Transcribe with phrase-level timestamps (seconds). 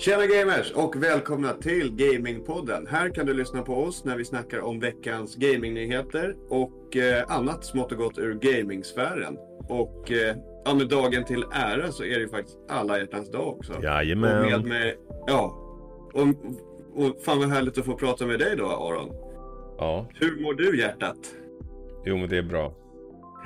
[0.00, 2.86] Tjena gamers och välkomna till Gamingpodden.
[2.86, 7.64] Här kan du lyssna på oss när vi snackar om veckans gamingnyheter och eh, annat
[7.64, 9.36] smått och gott ur gamingsfären.
[9.68, 13.48] Och eh, ja, med dagen till ära så är det ju faktiskt alla hjärtans dag
[13.48, 13.72] också.
[13.82, 14.44] Jajamän.
[14.44, 15.56] Och med mig, ja.
[16.12, 16.28] Och,
[17.04, 19.12] och fan vad härligt att få prata med dig då Aron.
[19.78, 21.18] Ja, Hur mår du hjärtat?
[22.04, 22.72] jo men det är bra.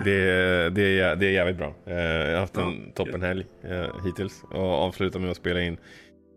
[0.04, 1.74] Det, är- det, är, det är jävligt bra.
[1.86, 3.46] Eh, Jag har haft en Ja, toppenhelg
[4.04, 4.42] hittills.
[4.50, 5.76] Och avsluta med att spela in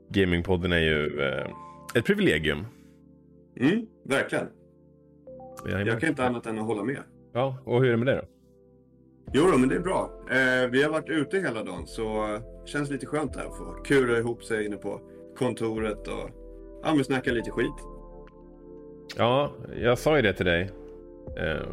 [0.10, 1.48] Gamingpodden är ju eh,
[1.96, 2.66] ett privilegium.
[3.60, 4.48] Mm, verkligen.
[5.66, 5.88] Jajamän.
[5.88, 7.00] Jag kan inte annat än att hålla med.
[7.34, 8.28] Ja, och hur är det med dig då?
[9.34, 10.12] Jo, då, men det är bra.
[10.30, 14.18] Eh, vi har varit ute hela dagen så känns lite skönt här att få kura
[14.18, 15.02] ihop sig inne på
[15.38, 16.30] kontoret och
[16.84, 17.76] ja, men snacka lite skit.
[19.18, 20.72] Ja, jag sa ju det till dig
[21.38, 21.68] eh,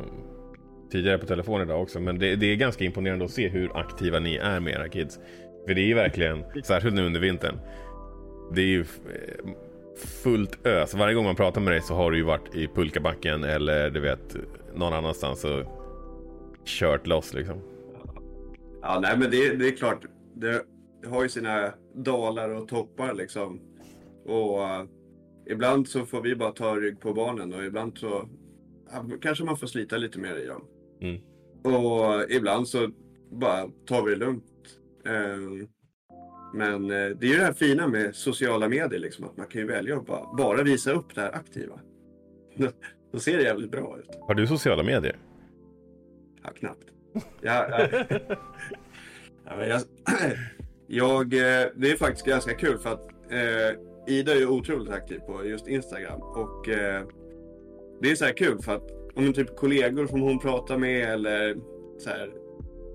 [0.90, 2.00] tidigare på telefon idag också.
[2.00, 5.18] Men det, det är ganska imponerande att se hur aktiva ni är med era kids.
[5.66, 7.58] För det är ju verkligen, särskilt nu under vintern.
[8.52, 9.50] Det är ju eh,
[10.22, 10.94] fullt ös.
[10.94, 14.00] Varje gång man pratar med dig så har du ju varit i pulkabacken eller du
[14.00, 14.36] vet
[14.74, 15.64] någon annanstans och
[16.64, 17.60] kört loss liksom.
[18.82, 20.04] Ja, nej, men det, det är klart.
[20.34, 20.62] Det
[21.06, 23.60] har ju sina dalar och toppar liksom.
[24.24, 24.84] Och eh,
[25.46, 28.28] ibland så får vi bara ta rygg på barnen och ibland så
[28.92, 30.64] ja, kanske man får slita lite mer i dem.
[31.00, 31.20] Mm.
[31.62, 32.90] Och ibland så
[33.30, 34.44] bara tar vi det lugnt.
[36.54, 39.60] Men eh, det är ju det här fina med sociala medier, liksom, att man kan
[39.60, 41.80] ju välja att bara, bara visa upp det här aktiva.
[43.12, 44.10] Då ser det jävligt bra ut.
[44.20, 45.16] Har du sociala medier?
[46.42, 46.84] Ja, knappt.
[47.40, 47.88] Ja, ja.
[49.44, 49.80] ja, men jag,
[50.86, 55.18] jag, eh, det är faktiskt ganska kul för att eh, Ida är ju otroligt aktiv
[55.18, 56.20] på just Instagram.
[56.20, 57.02] Och eh,
[58.00, 61.56] det är så här kul för att om typ kollegor som hon pratar med eller
[61.98, 62.32] så här,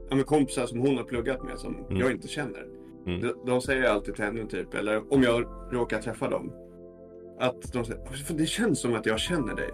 [0.09, 1.97] ja, kompisar som hon har pluggat med som Mm.
[1.99, 2.78] jag inte känner.
[3.05, 3.21] Mm.
[3.21, 6.53] De, de säger alltid till henne typ, eller om jag råkar träffa dem.
[7.39, 9.69] Att de säger, "För det känns som att jag känner dig.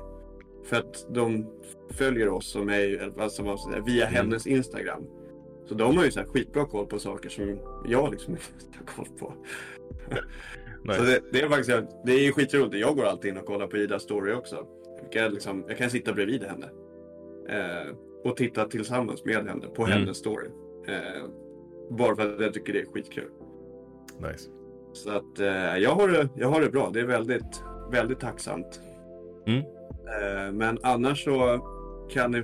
[0.66, 1.48] För att de
[1.92, 3.44] följer oss och mig alltså,
[3.86, 4.16] via Mm.
[4.16, 5.04] hennes Instagram.
[5.66, 8.34] Så de har ju så här skitbra koll på saker som jag liksom
[8.64, 9.34] inte har koll på.
[10.96, 12.76] Så det, det är faktiskt det är skitroligt.
[12.76, 14.68] Jag går alltid in och kollar på Idas story också.
[15.02, 16.66] Jag kan, liksom, jag kan sitta bredvid henne.
[17.50, 17.94] Eh,
[18.24, 19.98] och titta tillsammans med henne på Mm.
[20.00, 20.48] hennes story.
[20.88, 21.24] Eh,
[21.90, 23.30] bara för att jag tycker det är skitkul.
[24.32, 24.50] Nice.
[24.94, 26.90] Så att eh, jag, har det, jag har det bra.
[26.94, 28.80] Det är väldigt, väldigt tacksamt.
[29.48, 29.60] Mm.
[29.60, 31.60] Eh, men annars så
[32.12, 32.44] kan ni,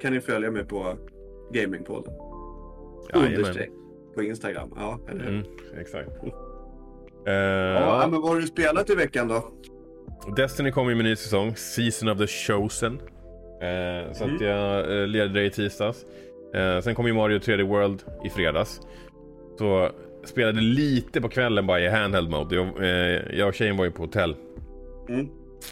[0.00, 0.96] kan ni följa mig på
[1.52, 2.12] Gamingpodden.
[3.14, 3.34] Jajamän.
[3.36, 3.70] Understreck
[4.14, 4.72] på Instagram.
[4.76, 5.28] Ja, eller hur?
[5.30, 5.44] Mm,
[5.80, 6.10] exakt.
[7.26, 8.08] Eh, Ja, ja.
[8.10, 9.44] men vad har du spelat i veckan då?
[10.36, 12.98] Destiny kommer ju med ny säsong, Season of the Chosen.
[14.12, 14.34] Så Mm.
[14.36, 16.06] att jag eh, ledde det i tisdags.
[16.54, 18.80] Eh, sen kom ju Mario 3D World i fredags.
[19.58, 19.90] Så
[20.24, 22.54] spelade lite på kvällen bara i handheld mode.
[22.56, 24.36] Jag, eh, jag och tjejen var ju på hotell.
[25.08, 25.28] Mm.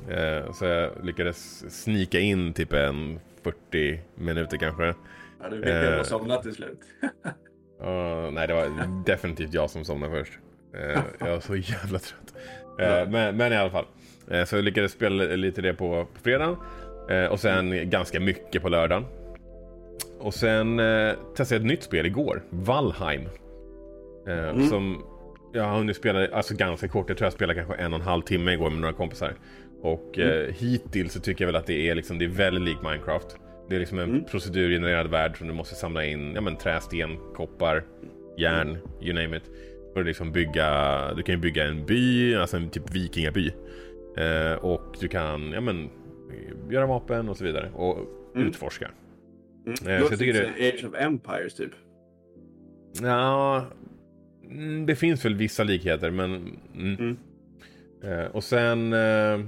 [0.08, 4.94] Eh, så jag lyckades snika in typ en 40 minuter kanske.
[5.42, 6.02] Ja, du uh, Eh.
[6.02, 6.80] somna till slut.
[7.82, 10.32] Uh, nej, det var definitivt jag som somnade först.
[10.74, 12.34] Eh, jag var så jävla trött.
[12.80, 13.84] Eh, men, men i alla fall.
[14.30, 16.56] Eh, så jag lyckades spela lite det på, på fredagen.
[17.30, 19.04] Och sen ganska mycket på lördagen.
[20.20, 22.42] Och sen eh, testade jag ett nytt spel igår.
[22.50, 23.22] Valheim.
[24.28, 24.68] Eh, Mm.
[24.68, 25.02] Som
[25.52, 27.08] jag har hunnit spela alltså ganska kort.
[27.08, 29.32] Jag tror jag spelade kanske en och en halv timme igår med några kompisar.
[29.82, 32.82] Och eh, hittills så tycker jag väl att det är, liksom, det är väldigt likt
[32.82, 33.36] Minecraft.
[33.68, 34.24] Det är liksom en Mm.
[34.24, 37.84] procedurgenererad värld som du måste samla in ja, men, trä, sten, koppar,
[38.38, 39.42] järn, you name it.
[39.92, 43.52] För att liksom bygga, du kan ju bygga en by, alltså en typ vikingaby.
[44.16, 45.90] Eh, och du kan ja, men,
[46.70, 47.70] göra vapen och så vidare.
[47.74, 47.98] Och
[48.34, 48.48] Mm.
[48.48, 48.90] utforska.
[49.66, 49.76] Mm.
[49.76, 51.70] så Låter jag tycker lite det- Age of Empires typ.
[53.02, 53.66] Ja,
[54.50, 56.58] mm, det finns väl vissa likheter men...
[56.74, 57.16] Mm.
[58.04, 58.92] Eh, och sen...
[58.92, 59.42] Eh, ja,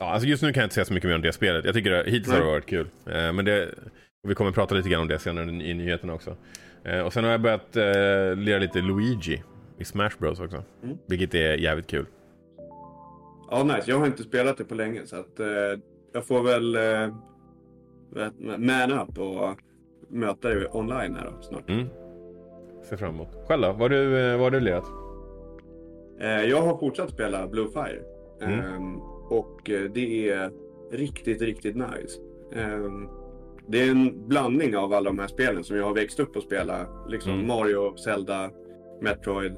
[0.00, 1.64] alltså just nu kan jag inte säga så mycket mer om det spelet.
[1.64, 2.88] Jag tycker det, hittills har det varit kul.
[3.06, 3.74] Eh, men det,
[4.22, 6.36] vi kommer prata lite grann om det senare i nyheterna också.
[6.84, 9.42] Eh, och sen har jag börjat eh, lira lite Luigi
[9.78, 10.64] i Smash Bros också.
[10.82, 10.96] Mm.
[11.08, 12.06] Vilket är jävligt kul.
[13.50, 13.82] Ja, nice.
[13.90, 15.46] Jag har inte spelat det på länge så att eh,
[16.12, 17.14] jag får väl eh,
[18.58, 19.58] man up och
[20.08, 21.70] möta dig online här då, snart.
[21.70, 21.86] Mm.
[22.82, 23.28] Ser fram emot.
[23.48, 23.68] Själv då?
[23.72, 24.84] Vad har du, eh, vad har du lirat?
[26.20, 28.02] Eh, jag har fortsatt spela Blue Fire.
[28.40, 28.60] Mm.
[28.60, 29.00] Ehm,
[29.30, 30.50] och eh, det är
[30.92, 32.20] riktigt, riktigt nice.
[32.54, 33.08] Ehm,
[33.66, 36.42] det är en blandning av alla de här spelen som jag har växt upp och
[36.42, 36.86] spela.
[37.08, 37.46] Liksom Mm.
[37.46, 38.50] Mario, Zelda,
[39.00, 39.56] Metroid.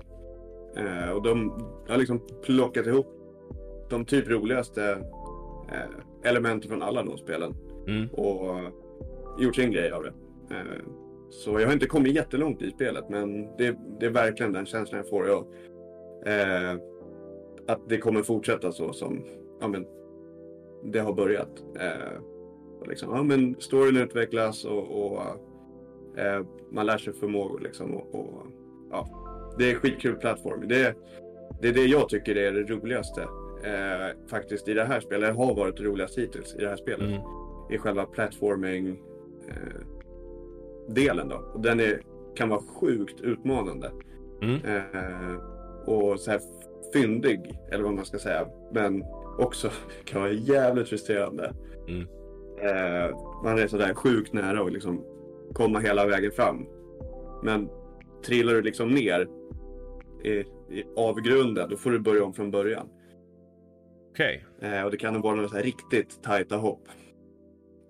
[1.14, 1.50] Och de
[1.88, 3.06] har liksom plockat ihop
[3.90, 4.98] de typ roligaste
[6.24, 7.54] elementen från alla de spelen.
[7.86, 8.08] Mm.
[8.08, 8.60] Och
[9.38, 10.12] gjort sin grej av det.
[10.54, 10.82] Eh,
[11.30, 14.98] så jag har inte kommit jättelångt i spelet men det, det är verkligen den känslan
[14.98, 15.26] jag får.
[15.26, 15.46] Jag,
[16.26, 16.78] eh,
[17.66, 19.24] att det kommer fortsätta så som
[19.60, 19.86] ja, men,
[20.84, 21.64] det har börjat.
[21.80, 22.22] Eh,
[22.80, 25.22] och liksom, ja, men storyn utvecklas och, och
[26.18, 27.60] eh, man lär sig förmågor.
[27.60, 28.46] Liksom, och, och,
[28.90, 29.08] ja,
[29.58, 30.68] det är skitkul plattform.
[30.68, 30.94] Det,
[31.62, 33.22] det är det jag tycker är det roligaste
[33.64, 35.34] eh, faktiskt i det här spelet.
[35.34, 37.08] Det har varit roligast hittills i det här spelet.
[37.08, 37.39] Mm.
[37.70, 38.88] I själva platforming
[39.48, 41.36] eh, då.
[41.54, 42.02] Och den är,
[42.36, 43.90] kan vara sjukt utmanande.
[44.42, 44.60] Mm.
[44.64, 45.36] Eh,
[45.86, 46.40] och så här
[46.92, 48.46] fyndig, eller vad man ska säga.
[48.72, 49.04] Men
[49.38, 49.70] också
[50.04, 51.54] kan vara jävligt frustrerande.
[51.88, 52.06] Mm.
[52.62, 55.04] Eh, man är sådär sjukt nära att liksom
[55.52, 56.66] komma hela vägen fram.
[57.42, 57.68] Men
[58.24, 59.28] trillar du liksom ner
[60.24, 62.88] i, i avgrunden, då får du börja om från början.
[64.10, 64.44] Okej.
[64.60, 66.88] Eh, och det kan vara några så här riktigt tajta hopp.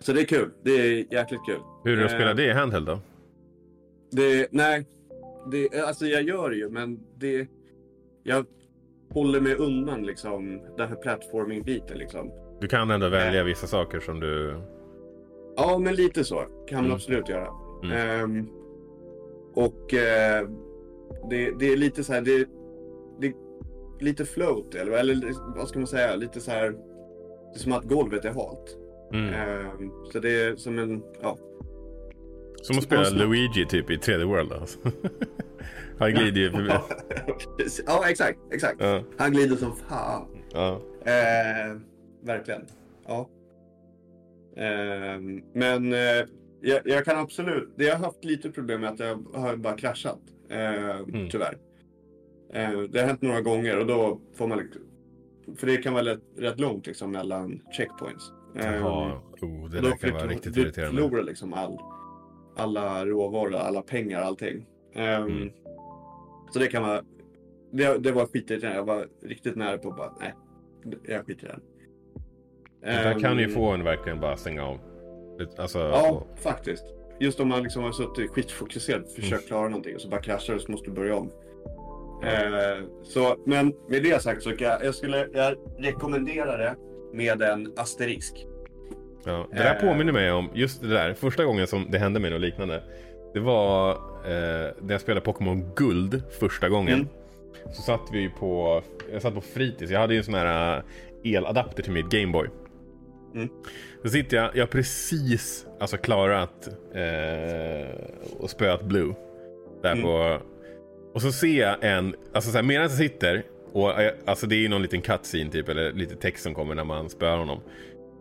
[0.00, 0.50] Så det är kul.
[0.62, 1.61] Det är jäkligt kul.
[1.85, 2.99] Hur är det att Eh, spela det i handheld då?
[4.11, 4.87] Det, nej,
[5.50, 7.47] det, alltså jag gör det ju, men det...
[8.23, 8.47] Jag
[9.11, 12.31] håller mig undan liksom den här platforming-biten liksom.
[12.61, 14.61] Du kan ändå välja vissa saker som du...
[15.56, 16.37] Ja, men lite så
[16.69, 16.94] kan man Mm.
[16.94, 17.49] absolut göra.
[17.82, 17.97] Mm.
[17.97, 18.49] Ehm,
[19.55, 20.49] och eh,
[21.31, 22.49] det, det är lite så här, det,
[23.20, 23.35] det är
[24.05, 26.70] lite float, eller, eller vad ska man säga, lite så här.
[26.70, 28.76] Det är som att golvet är halt.
[29.12, 29.35] Mm.
[29.35, 31.39] Ehm, så det är som en, ja.
[32.62, 33.09] Som att spela.
[33.11, 34.79] Luigi typ i 3D World alltså.
[35.99, 36.69] Han glider ju förbi.
[37.87, 38.77] ja, exakt, exakt.
[38.81, 40.27] Ja, Han glider som fan.
[40.53, 40.81] ja.
[41.05, 41.77] Eh,
[42.23, 42.62] verkligen.
[43.07, 43.29] Ja.
[44.57, 45.21] Eh,
[45.53, 46.27] men eh,
[46.61, 47.73] jag, jag kan absolut.
[47.77, 50.21] Det jag har haft lite problem med att jag har bara kraschat.
[50.49, 51.59] Eh, Tyvärr.
[52.53, 54.83] Eh, det har hänt några gånger och då får man liksom,
[55.57, 58.33] För det kan vara rätt, rätt långt liksom mellan checkpoints.
[58.56, 59.12] Eh, Jaha.
[59.43, 61.02] Oh, det och där kan vara riktigt du irriterande.
[61.02, 61.79] förlorar liksom all,
[62.56, 64.67] alla råvaror, alla pengar, allting.
[64.94, 65.50] Ehm, Mm.
[66.52, 67.02] Så det kan vara.
[67.73, 68.79] Det, det var skitirriterande.
[68.79, 70.35] Jag var riktigt nära på att bara, nej,
[71.05, 71.61] jag skiter i den.
[72.81, 74.79] Det där kan ju Ehm, få en verkligen bara stänga av.
[75.58, 76.85] Alltså, Ja, faktiskt.
[77.20, 80.55] Just om man liksom har suttit skitfokuserad och försökt klara någonting och så bara kraschar
[80.55, 81.31] det så måste du börja om.
[82.23, 86.76] Eh, så, men med det sagt så kan jag, jag skulle jag rekommendera det
[87.12, 88.47] med en asterisk.
[89.25, 89.81] Ja, det där Eh.
[89.81, 92.83] påminner mig om, just det där, första gången som det hände mig något liknande.
[93.35, 93.91] Det var
[94.25, 96.95] eh, när jag spelade Pokémon Guld första gången.
[96.95, 97.09] Mm.
[97.75, 100.77] Så satt vi på, jag satt på fritids, jag hade ju en sån här
[101.25, 102.49] eh, eladapter till mitt Gameboy.
[103.35, 103.49] Mm.
[104.03, 107.91] Så sitter jag, jag har precis alltså klarat eh,
[108.39, 109.15] och spöat Blue.
[109.83, 110.03] Där Mm.
[110.05, 110.39] på,
[111.15, 114.55] och så ser jag en, alltså så här, medan jag sitter, och eh, alltså det
[114.55, 117.61] är ju någon liten cutscene typ, eller lite text som kommer när man spöar honom.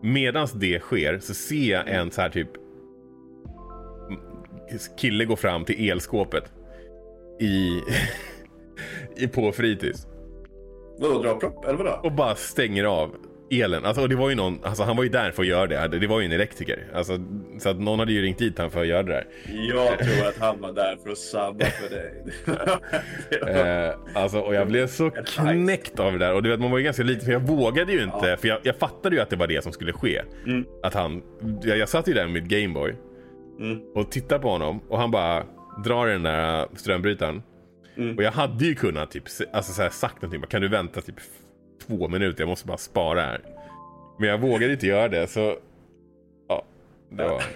[0.01, 2.50] Medans det sker så ser jag en så här typ
[4.98, 6.44] kille gå fram till elskåpet
[7.40, 7.81] i,
[9.24, 10.07] i på fritids
[11.00, 11.66] Vadå, dra propp?
[11.66, 12.00] Eller vadå?
[12.04, 13.16] och bara stänger av
[13.51, 13.86] elen.
[13.86, 16.00] Alltså, det var ju någon, alltså, han var ju där för att göra det.
[16.00, 16.88] Det var ju en elektriker.
[16.94, 17.18] Alltså,
[17.60, 19.28] så att någon hade ju ringt dit han för att göra det där.
[19.69, 22.24] Jag tror att han var där för att sabba för dig.
[23.48, 26.34] Eh, alltså, och jag blev så knäckt av det där.
[26.34, 28.38] Och du vet, man var ju ganska liten, för jag vågade ju inte.
[28.42, 30.22] För jag, jag fattade ju att det var det som skulle ske.
[30.45, 30.66] Mm.
[30.84, 31.22] Att han,
[31.63, 32.95] jag, jag satt ju där med mitt Gameboy
[33.60, 33.80] Mm.
[33.95, 35.44] och tittade på honom och han bara
[35.86, 37.42] drar i den där strömbrytaren.
[37.98, 38.18] Mm.
[38.18, 40.42] Och jag hade ju kunnat typ, alltså, så här, sagt någonting.
[40.42, 41.16] bara, Kan du vänta typ
[41.88, 42.42] två minuter?
[42.42, 43.42] Jag måste bara spara här.
[44.19, 45.56] Men jag vågade inte göra det så...
[46.48, 46.64] Ja,
[47.09, 47.44] det var...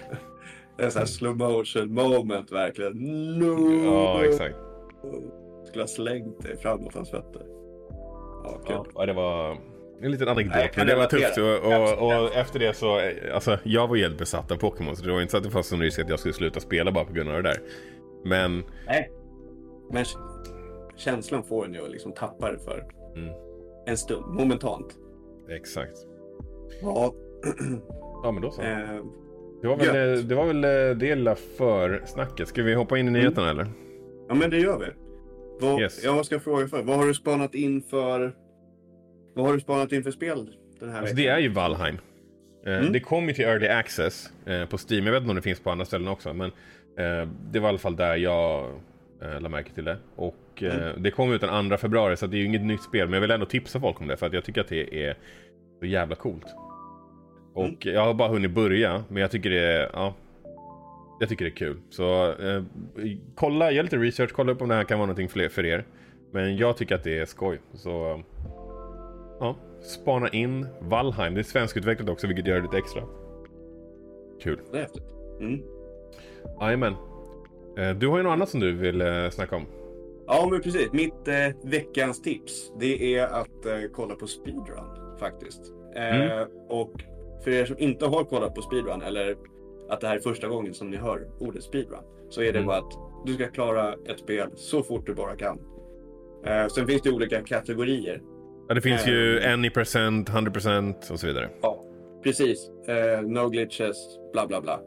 [0.76, 2.92] Det är en sån här slow motion moment verkligen.
[3.38, 3.84] No!
[3.84, 4.56] Ja, exakt.
[5.68, 7.42] Skulle ha slängt dig framåt hans fötter.
[8.44, 8.92] Ja, kul.
[8.94, 9.58] Ja, det var
[10.02, 10.54] en liten anekdot.
[10.54, 11.38] Nej, men det var tufft.
[11.38, 13.00] Och, och, och efter det så,
[13.34, 14.96] alltså jag var ju helt besatt av Pokémon.
[14.96, 16.92] Så det var inte så att det fanns någon risk att jag skulle sluta spela
[16.92, 17.58] bara på grund av det där.
[18.24, 19.10] Men, Nej.
[19.90, 20.04] Men
[20.96, 22.84] känslan får en ju liksom tappa det för
[23.16, 23.34] Mm.
[23.86, 24.94] En stund, momentant.
[25.50, 25.98] exakt.
[26.82, 27.14] Ja.
[28.22, 28.62] Ja men då så.
[28.62, 29.04] eh,
[29.62, 30.18] Det var väl gött.
[30.18, 32.48] eh, det, var väl eh, det lilla försnacket.
[32.48, 33.66] Ska vi hoppa in i nyheterna eller?
[34.28, 34.86] ja, men det gör vi.
[35.66, 36.04] Vad, Yes.
[36.04, 36.82] Ja, vad ska jag fråga för?
[36.82, 38.34] Vad har du spanat in för...
[39.34, 40.48] Vad har du spanat in för spel
[40.80, 41.16] den här Alltså veckan?
[41.26, 41.96] det är ju Valheim.
[42.66, 42.92] Mm.
[42.92, 44.30] Det kom ju till Early Access
[44.70, 45.06] på Steam.
[45.06, 46.34] Jag vet inte om det finns på andra ställen också.
[46.34, 46.50] Men
[47.50, 48.70] det var i alla fall där jag
[49.24, 49.96] eh, la märke till det.
[50.16, 51.02] Och eh, Mm.
[51.02, 53.06] det kom ut den 2 februari så det är ju inget nytt spel.
[53.08, 55.16] Men jag vill ändå tipsa folk om det för att jag tycker att det är
[55.80, 56.46] så jävla coolt.
[57.54, 57.76] Och Mm.
[57.94, 59.04] jag har bara hunnit börja.
[59.08, 60.14] Men jag tycker det är, ja,
[61.20, 61.76] jag tycker det är kul.
[61.90, 62.62] Så eh,
[63.34, 65.84] kolla, gör lite research, kolla upp om det här kan vara någonting fler för er.
[66.32, 67.60] Men jag tycker att det är skoj.
[67.74, 68.22] Så
[69.40, 71.34] ja, spana in Valheim.
[71.34, 73.02] Det är svenskutvecklat också vilket gör det lite extra.
[74.42, 74.58] Kul.
[74.72, 75.04] Det är häftigt.
[75.40, 75.62] Mm.
[76.60, 76.94] Jajamän.
[77.76, 79.66] Eh, Du har ju något annat som du vill eh, snacka om.
[80.26, 80.92] Ja, men precis.
[80.92, 81.34] Mitt eh,
[81.70, 85.60] veckans tips, det är att eh, kolla på speedrun faktiskt.
[85.96, 86.48] Eh, Mm.
[86.68, 86.92] Och
[87.44, 89.36] för er som inte har kollat på speedrun eller
[89.88, 92.66] att det här är första gången som ni hör ordet speedrun så är det Mm.
[92.66, 92.92] bara att
[93.26, 95.58] du ska klara ett spel så fort du bara kan.
[96.46, 98.22] Eh, sen finns det olika kategorier.
[98.68, 101.48] Ja, det finns ju any percent, 100% och så vidare.
[101.62, 101.84] Ja,
[102.22, 102.70] precis.
[103.26, 103.96] No glitches,
[104.32, 104.80] bla bla bla.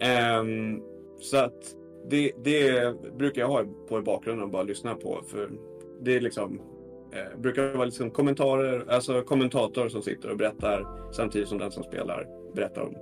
[0.00, 0.80] Ehm,
[1.20, 1.74] så att
[2.10, 5.22] det, det brukar jag ha på i bakgrunden och bara lyssna på.
[5.26, 5.50] För
[6.00, 6.60] det är liksom,
[7.12, 11.82] eh, brukar vara liksom kommentarer, alltså kommentatorer som sitter och berättar samtidigt som den som
[11.82, 12.94] spelar berättar om,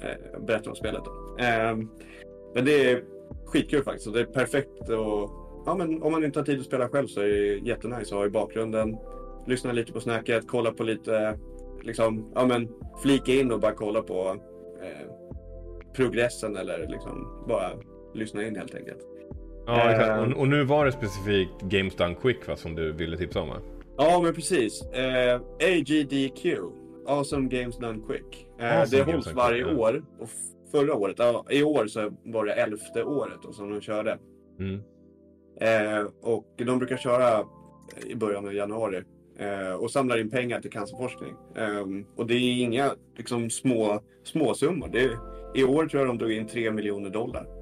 [0.00, 1.02] eh, berättar om spelet.
[1.38, 1.76] Eh,
[2.54, 3.04] men det är
[3.46, 5.30] skitkul faktiskt det är perfekt och
[5.66, 8.18] ja, men om man inte har tid att spela själv så är det jättenice att
[8.18, 8.96] ha i bakgrunden.
[9.46, 11.38] Lyssna lite på snacket, kolla på lite
[11.82, 12.68] liksom, ja men
[13.02, 14.36] flika in och bara kolla på
[14.82, 15.10] eh,
[15.94, 17.70] progressen eller liksom bara
[18.14, 19.06] lyssna in helt enkelt.
[19.66, 20.20] Ja, exakt.
[20.20, 23.48] Och, och nu var det specifikt Games Done Quick va, som du ville tipsa om
[23.48, 23.56] va?
[23.96, 24.82] Ja men precis.
[24.82, 26.58] Eh, AGDQ,
[27.06, 28.46] Awesome Games Done Quick.
[28.58, 30.04] Eh, Awesome det hålls varje Quick, år.
[30.18, 30.28] Och
[30.72, 34.18] förra året, ja, i år så var det elfte året då, som de körde.
[34.58, 34.80] Mm.
[35.60, 37.44] Eh, och de brukar köra
[38.06, 39.02] i början av januari
[39.38, 41.34] eh, och samlar in pengar till cancerforskning.
[41.56, 41.86] Eh,
[42.16, 44.88] och det är inga liksom, små, små summor.
[44.92, 45.10] Det är,
[45.54, 47.59] I år tror jag de drog in 3 miljoner dollar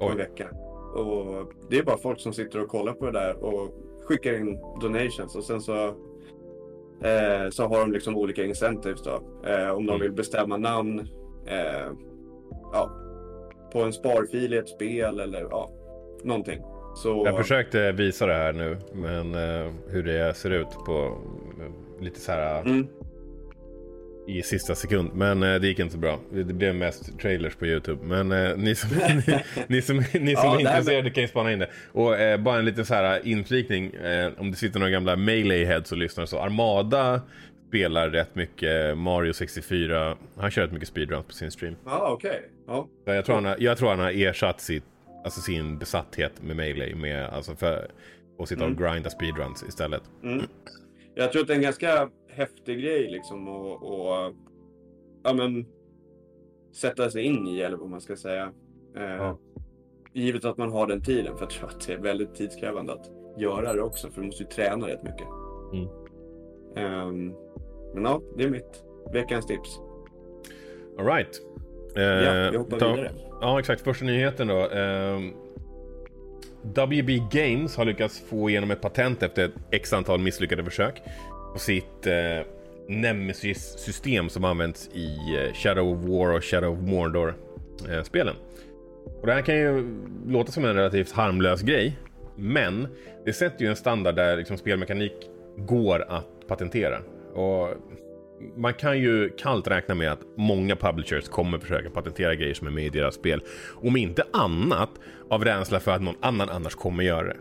[0.00, 0.16] på en Oj.
[0.16, 0.48] vecka.
[0.94, 4.58] Och det är bara folk som sitter och kollar på det där och skickar in
[4.80, 5.86] donations och sen så
[7.04, 9.22] eh, så har de liksom olika incentives då.
[9.50, 10.00] Eh, om de Mm.
[10.00, 10.98] vill bestämma namn
[11.46, 11.92] eh,
[12.72, 12.90] ja,
[13.72, 15.70] på en sparfil i ett spel eller ja,
[16.24, 16.60] någonting.
[16.96, 21.18] Så, Jag försökte visa det här nu, men eh, hur det ser ut på
[21.60, 22.86] eh, lite så här Mm.
[24.38, 25.10] I sista sekund.
[25.14, 26.20] Men eh, det gick inte så bra.
[26.32, 28.04] Det blev mest trailers på YouTube.
[28.04, 28.90] Men eh, ni som,
[29.26, 31.70] ni, ni som, ni som Ja, är intresserade kan ju spana in det.
[31.92, 33.94] Och eh, bara en liten så här inflikning.
[33.94, 36.38] Eh, om det sitter några gamla melee heads och lyssnar så.
[36.38, 37.20] Armada
[37.68, 40.16] spelar rätt mycket Mario 64.
[40.36, 41.76] Han kör rätt mycket speedruns på sin stream.
[41.84, 42.42] Ja, okej.
[42.66, 42.88] Ja.
[43.04, 44.84] Så jag, tror han har, jag tror han har ersatt sitt,
[45.24, 47.88] alltså sin besatthet med melee med, alltså för
[48.38, 50.02] att sitta och grinda speedruns istället.
[50.22, 50.46] Mm.
[51.14, 52.08] Jag tror att det är en ganska
[52.40, 54.34] häftig grej liksom och, och
[55.22, 55.66] ja, men,
[56.72, 58.52] sätta sig in i eller vad man ska säga.
[58.96, 59.38] Eh, Ja.
[60.12, 63.10] Givet att man har den tiden för jag tror att det är väldigt tidskrävande att
[63.38, 65.26] göra det också för du måste ju träna rätt mycket.
[65.72, 65.88] Mm.
[66.76, 67.34] Ehm,
[67.94, 69.80] men ja, det är mitt veckans tips.
[70.98, 71.40] Alright.
[71.96, 73.10] Eh, Ja, vi hoppar vidare.
[73.40, 73.80] Ja, exakt.
[73.82, 74.68] Första nyheten då.
[74.68, 75.32] Ehm,
[76.62, 81.02] WB Games har lyckats få igenom ett patent efter ett x antal misslyckade försök
[81.52, 82.46] på sitt eh,
[82.88, 88.34] Nemesis-system som används i eh, Shadow of War och Shadow of Mordor-spelen.
[88.36, 91.98] Eh, och det här kan ju låta som en relativt harmlös grej,
[92.36, 92.88] men
[93.24, 95.12] det sätter ju en standard där liksom spelmekanik
[95.56, 96.98] går att patentera.
[97.34, 97.68] Och
[98.56, 102.70] man kan ju kallt räkna med att många publishers kommer försöka patentera grejer som är
[102.70, 103.42] med i deras spel.
[103.74, 104.90] Om inte annat
[105.30, 107.36] av rädsla för att någon annan annars kommer göra det.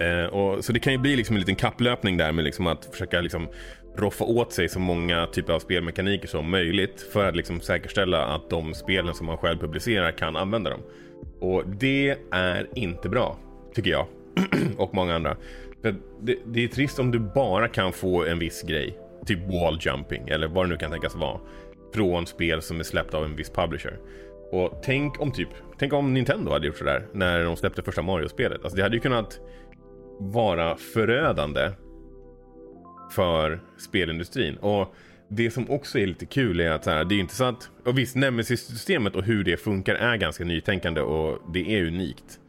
[0.00, 2.84] Eh, och, så det kan ju bli liksom en liten kapplöpning där med liksom att
[2.84, 3.48] försöka liksom
[3.96, 8.50] roffa åt sig så många typer av spelmekaniker som möjligt för att liksom säkerställa att
[8.50, 10.80] de spelen som man själv publicerar kan använda dem.
[11.40, 13.36] Och det är inte bra,
[13.74, 14.06] tycker jag.
[14.76, 15.36] och många andra.
[15.82, 19.78] För det, det är trist om du bara kan få en viss grej, typ wall
[19.80, 21.40] jumping eller vad det nu kan tänkas vara,
[21.94, 23.98] från spel som är släppta av en viss publisher.
[24.52, 25.48] Och tänk om typ,
[25.78, 28.60] tänk om Nintendo hade gjort sådär när de släppte första Mario-spelet.
[28.62, 29.40] Alltså det hade ju kunnat
[30.18, 31.70] vara förödande
[33.10, 34.56] för spelindustrin.
[34.56, 34.94] Och
[35.28, 37.70] det som också är lite kul är att så här, det är inte så att,
[37.84, 42.40] och visst Nemesis-systemet och hur det funkar är ganska nytänkande och det är unikt.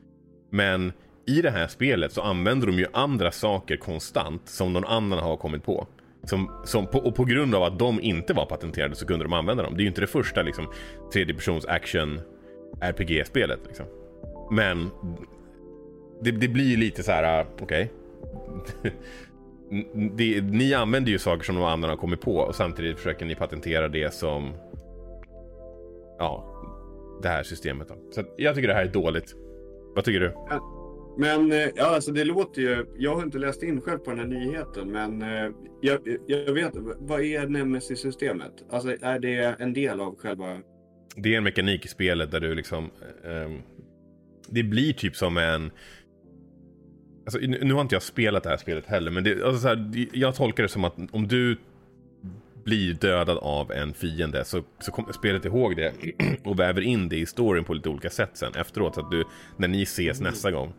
[0.49, 0.93] Men
[1.27, 5.37] i det här spelet så använder de ju andra saker konstant som någon annan har
[5.37, 5.87] kommit på.
[6.23, 9.33] Som, som på, och på grund av att de inte var patenterade så kunde de
[9.33, 9.73] använda dem.
[9.73, 10.67] Det är ju inte det första liksom,
[11.13, 12.21] tredjepersons action
[12.81, 13.59] RPG-spelet.
[13.67, 13.85] Liksom.
[14.51, 14.89] Men
[16.21, 17.91] det, det blir lite så här, äh, okej.
[20.17, 23.35] Det- ni använder ju saker som de andra har kommit på och samtidigt försöker ni
[23.35, 24.53] patentera det som
[26.19, 26.53] ja,
[27.21, 27.87] det här systemet.
[27.87, 27.95] Då.
[28.11, 29.35] Så jag tycker det här är dåligt.
[29.95, 30.33] Vad tycker du?
[31.19, 32.85] Men eh, ja, alltså det låter ju.
[32.97, 36.71] Jag har inte läst in själv på den här nyheten, men eh, jag, jag vet.
[36.99, 38.51] Vad är Nemesis-systemet?
[38.69, 40.57] Alltså är det en del av själva?
[41.15, 42.89] Det är en mekanik i spelet där du liksom...
[43.25, 43.61] ehm,
[44.49, 45.71] det blir typ som en...
[47.27, 50.07] Alltså, nu har inte jag spelat det här spelet heller, men det, alltså så här,
[50.13, 51.57] jag tolkar det som att om du
[52.63, 55.93] blir dödad av en fiende så, så kommer spelet ihåg det
[56.43, 58.95] och väver in det i storyn på lite olika sätt sen efteråt.
[58.95, 59.23] Så att du,
[59.57, 60.73] när ni ses nästa gång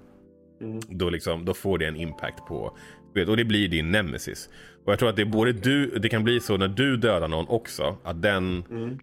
[0.61, 0.81] Mm.
[0.89, 2.77] Då, liksom, då får det en impact på
[3.11, 3.29] spelet.
[3.29, 4.49] Och det blir din nemesis.
[4.85, 7.29] Och jag tror att det är både du, det kan bli så när du dödar
[7.29, 7.97] någon också.
[8.03, 8.99] Att den Mm.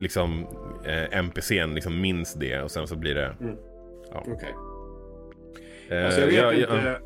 [0.00, 0.46] liksom
[0.84, 3.34] eh, NPCn liksom minns det och sen så blir det...
[4.12, 4.48] Okej.
[4.50, 4.69] Eh,
[5.90, 7.00] Alltså jag vet ja, ja, inte.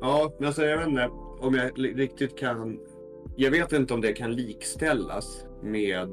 [0.00, 1.08] Ja, men alltså jag vet inte
[1.40, 2.78] om jag riktigt kan.
[3.36, 6.08] Jag vet inte om det kan likställas med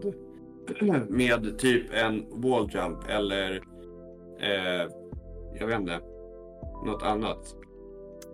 [1.09, 3.51] med typ en wall jump eller
[4.41, 4.89] eh,
[5.59, 5.99] jag vet inte.
[6.85, 7.55] Något annat.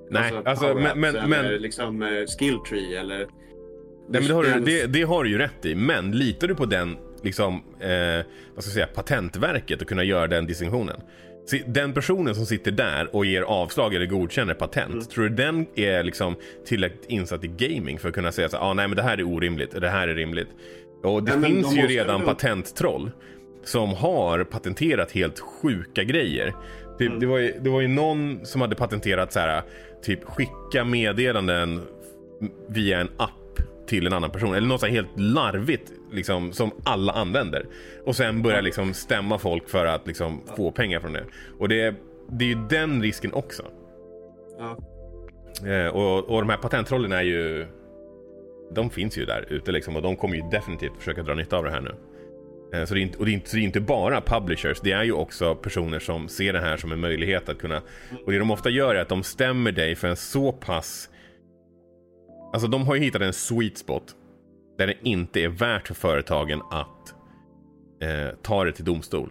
[0.09, 3.17] Nej, alltså, power-ups men- men- eller men- liksom eh, skill tree eller.
[3.17, 3.27] Nej,
[4.09, 5.75] men det, har du, det, det har du ju rätt i.
[5.75, 8.25] Men litar du på den, liksom, eh,
[8.55, 11.01] vad ska jag säga, patentverket och kunna göra den distinktionen?
[11.65, 15.05] Den personen som sitter där och ger avslag eller godkänner patent, Mm.
[15.05, 16.35] tror du den är liksom
[16.65, 19.23] tillräckligt insatt i gaming för att kunna säga så ah, nej men det här är
[19.23, 20.47] orimligt, det här är rimligt.
[21.03, 23.11] Och det Nej, finns de ju redan patenttroll
[23.63, 26.53] som har patenterat helt sjuka grejer.
[26.99, 27.19] Typ, Mm.
[27.19, 29.61] det, var ju, det var ju någon som hade patenterat så här,
[30.03, 31.81] typ skicka meddelanden
[32.69, 33.31] via en app
[33.87, 34.55] till en annan person.
[34.55, 37.65] Eller något så helt larvigt liksom, som alla använder.
[38.05, 41.23] Och sen börja liksom stämma folk för att liksom, få pengar från det.
[41.59, 41.95] Och det,
[42.29, 43.63] det är ju den risken också.
[44.59, 44.77] Ja.
[45.69, 47.65] Eh, och, och de här patentrollen är ju...
[48.75, 51.63] De finns ju där ute liksom och de kommer ju definitivt försöka dra nytta av
[51.63, 51.95] det här nu.
[52.73, 54.79] Eh, Så det, är inte, och det, är inte, så det är inte bara publishers,
[54.83, 57.81] det är ju också personer som ser det här som en möjlighet att kunna...
[58.25, 61.09] Och det de ofta gör är att de stämmer dig för en så pass...
[62.53, 64.15] Alltså de har ju hittat en sweet spot
[64.77, 67.15] där det inte är värt för företagen att
[68.01, 69.29] eh, ta det till domstol.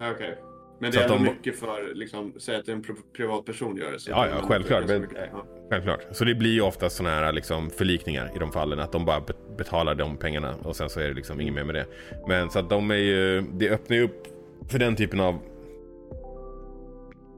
[0.00, 0.38] Ja, Okej.
[0.82, 3.76] Men Så det är att ändå de- mycket för, liksom, säg att en pri- privatperson
[3.76, 3.98] gör det.
[3.98, 4.86] Så Ja, är ja, självklart.
[4.88, 5.06] Men-.
[5.32, 5.44] Ja.
[5.70, 6.00] Självklart.
[6.12, 8.78] Så det blir ju ofta sådana här liksom förlikningar i de fallen.
[8.80, 11.64] Att de bara be- betalar de pengarna och sen så är det liksom inget mer
[11.64, 11.86] med det.
[12.28, 14.26] Men så att de är ju, det öppnar ju upp
[14.68, 15.38] för den typen av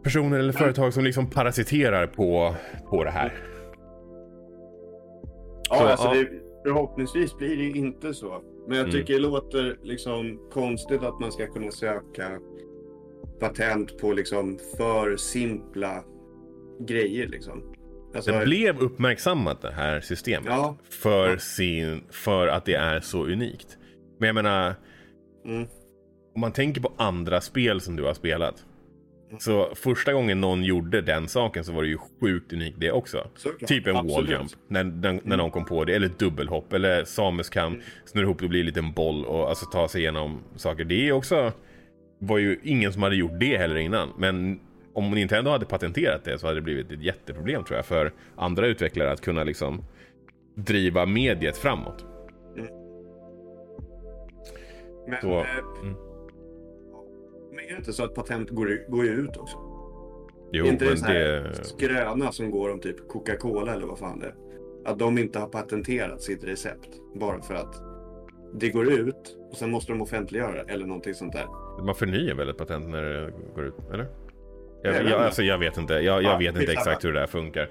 [0.02, 2.54] personer eller företag som liksom parasiterar på,
[2.90, 3.32] på det här.
[5.72, 6.14] Ja, Så, alltså ja.
[6.14, 6.28] Det,
[6.64, 8.42] förhoppningsvis blir det ju inte så.
[8.68, 8.92] Men jag Mm.
[9.00, 12.38] tycker det låter liksom konstigt att man ska kunna söka
[13.40, 16.04] patent på liksom för simpla
[16.80, 17.74] grejer liksom.
[18.14, 20.46] Alltså, Det blev uppmärksammat det här systemet.
[20.48, 20.76] Ja.
[20.90, 21.38] För, Ja.
[21.38, 23.78] sin, för att det är så unikt.
[24.18, 24.74] Men jag menar,
[25.44, 25.62] Mm.
[26.35, 28.64] om man tänker på andra spel som du har spelat.
[29.38, 33.27] Så första gången någon gjorde den saken så var det ju sjukt unikt det också.
[33.35, 33.68] Såklart.
[33.68, 34.16] Typ en Absolut.
[34.16, 35.95] walljump när, när, när någon kom på det.
[35.95, 36.73] Eller dubbelhopp.
[36.73, 40.40] Eller Samus kan snurra ihop och bli en liten boll och alltså ta sig igenom
[40.57, 40.85] saker.
[40.85, 41.53] Det är också...
[42.18, 44.09] var ju ingen som hade gjort det heller innan.
[44.18, 44.61] Men
[44.92, 48.66] om Nintendo hade patenterat det så hade det blivit ett jätteproblem tror jag för andra
[48.66, 49.85] utvecklare att kunna liksom
[50.55, 52.05] driva mediet framåt.
[55.09, 55.47] Men, Så, eh,
[55.83, 56.12] mm.
[57.68, 59.57] Är det inte så att patent går, går ut också?
[60.53, 61.64] Jo, är inte men det här det...
[61.64, 64.35] skröna som går om typ Coca-Cola eller vad fan det är?
[64.85, 67.75] Att de inte har patenterat sitt recept bara för att
[68.55, 71.46] det går ut och sen måste de offentliggöra det eller någonting sånt där.
[71.85, 74.07] Man förnyar väl ett patent när det går ut, eller?
[74.83, 75.94] Jag Jag, alltså, jag vet inte.
[75.94, 77.68] Jag, jag Ja, vet inte exakt hur det där funkar.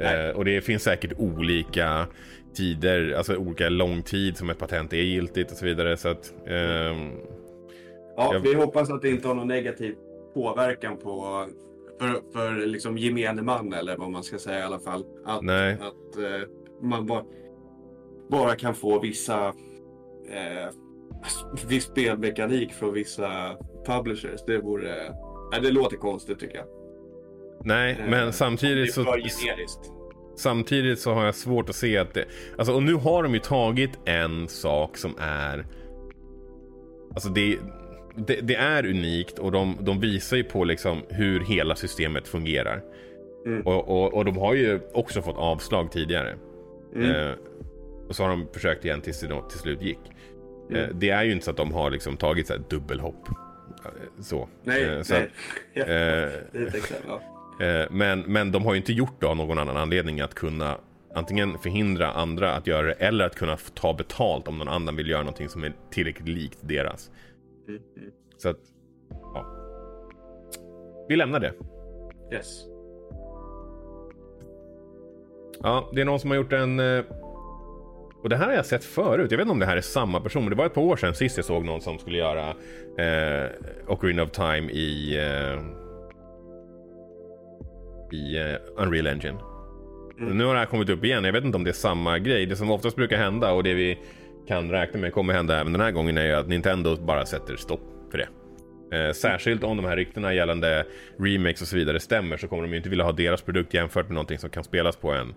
[0.00, 2.06] Eh, och det finns säkert olika
[2.54, 5.96] tider, alltså olika lång tid som ett patent är giltigt och så vidare.
[5.96, 7.10] Så att, ehm,
[8.16, 9.94] Ja, Jag- vi hoppas att det inte har någon negativ
[10.34, 11.46] påverkan på
[12.00, 15.04] för, för liksom gemene man eller vad man ska säga i alla fall.
[15.24, 15.72] Att, Nej.
[15.72, 16.48] att eh,
[16.82, 17.24] man bara,
[18.30, 19.46] bara kan få vissa
[20.28, 20.68] eh,
[21.68, 24.40] viss spelmekanik från vissa publishers.
[24.46, 24.94] Det vore,
[25.52, 26.66] nej, det låter konstigt tycker jag.
[27.64, 29.04] nej, Eh, men samtidigt så,
[30.36, 32.24] samtidigt så har jag svårt att se att det...
[32.58, 35.66] Alltså, och nu har de ju tagit en sak som är...
[37.14, 37.58] Alltså det,
[38.16, 42.82] det, det är unikt och de, de visar ju på liksom hur hela systemet fungerar.
[43.46, 43.60] Mm.
[43.66, 46.34] Och, och, och de har ju också fått avslag tidigare.
[46.94, 47.10] Mm.
[47.10, 47.32] Eh,
[48.08, 49.98] och så har de försökt igen tills det till slut gick.
[50.70, 50.82] Mm.
[50.82, 53.28] Eh, det är ju inte så att de har liksom tagit så här dubbelhopp.
[53.84, 54.48] Eh, Så.
[54.62, 55.30] Nej, Eh, så nej.
[55.74, 55.84] att, eh,
[56.52, 57.10] det exempel.
[57.58, 57.64] Ja.
[57.66, 60.78] Eh, Men, men de har ju inte gjort det av någon annan anledning att kunna
[61.14, 65.08] antingen förhindra andra att göra det eller att kunna ta betalt om någon annan vill
[65.08, 67.10] göra någonting som är tillräckligt likt deras.
[67.68, 67.80] Mm.
[68.36, 68.58] Så att,
[69.34, 69.46] ja.
[71.08, 71.52] Vi lämnar det.
[72.32, 72.64] Yes.
[75.62, 76.80] Ja, det är någon som har gjort en...
[76.80, 77.04] eh,
[78.22, 79.30] Och det här har jag sett förut.
[79.30, 80.96] Jag vet inte om det här är samma person, men det var ett par år
[80.96, 82.48] sedan sist jag såg någon som skulle göra
[82.98, 83.50] eh,
[83.88, 85.16] Ocarina of Time i...
[85.18, 85.60] Eh,
[88.12, 89.38] I eh, Unreal Engine.
[90.18, 90.38] Mm.
[90.38, 91.24] Nu har det här kommit upp igen.
[91.24, 92.46] Jag vet inte om det är samma grej.
[92.46, 93.98] Det som oftast brukar hända och det vi
[94.48, 97.56] kan räkna med kommer hända även den här gången är ju att Nintendo bara sätter
[97.56, 97.80] stopp
[98.10, 98.28] för det.
[98.96, 100.86] Eh, särskilt om de här ryktena gällande
[101.18, 104.06] remakes och så vidare stämmer så kommer de ju inte vilja ha deras produkt jämfört
[104.06, 105.34] med någonting som kan spelas på en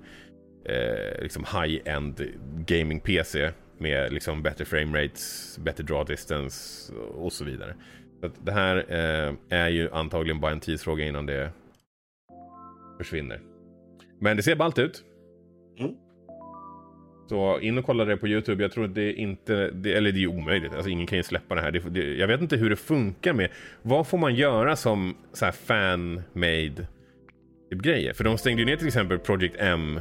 [0.66, 2.22] eh, liksom high-end
[2.68, 7.76] gaming-PC med liksom bättre frame rates, bättre draw distance och så vidare.
[8.22, 11.52] Så det här eh, är ju antagligen bara en tidsfråga innan det
[12.98, 13.42] försvinner.
[14.20, 15.04] Men det ser ballt ut.
[15.80, 15.92] Mm.
[17.30, 18.64] Så in och kolla det på YouTube.
[18.64, 20.74] Jag tror det inte, det, eller det är omöjligt.
[20.74, 21.72] Alltså ingen kan ju släppa det här.
[21.72, 23.50] Det, det, jag vet inte hur det funkar med,
[23.82, 26.88] vad får man göra som så här fan-made
[27.70, 28.14] typ grejer?
[28.14, 30.00] För de stängde ju ner till exempel Project M.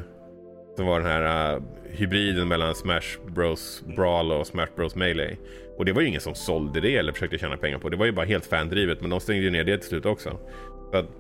[0.76, 5.36] Som var den här uh, hybriden mellan Smash Bros Brawl och Smash Bros Melee.
[5.76, 7.88] Och det var ju ingen som sålde det eller försökte tjäna pengar på.
[7.88, 9.00] Det var ju bara helt fandrivet.
[9.00, 10.38] Men de stängde ju ner det till slut också.
[10.90, 11.10] Så att, uh,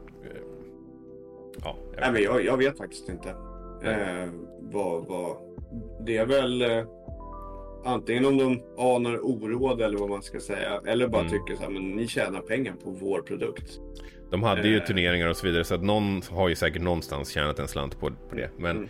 [1.64, 3.28] ja, jag Nej, men jag, jag vet faktiskt inte.
[3.82, 4.28] Eh,
[4.60, 5.45] vad, vad
[6.06, 6.84] det är väl eh,
[7.84, 10.80] antingen om de anar oråd eller vad man ska säga.
[10.86, 11.32] Eller bara mm.
[11.32, 13.80] tycker så här, men ni tjänar pengar på vår produkt.
[14.30, 14.84] De hade ju eh.
[14.84, 18.10] turneringar och så vidare så att någon har ju säkert någonstans tjänat en slant på,
[18.28, 18.50] på det.
[18.58, 18.88] Men mm.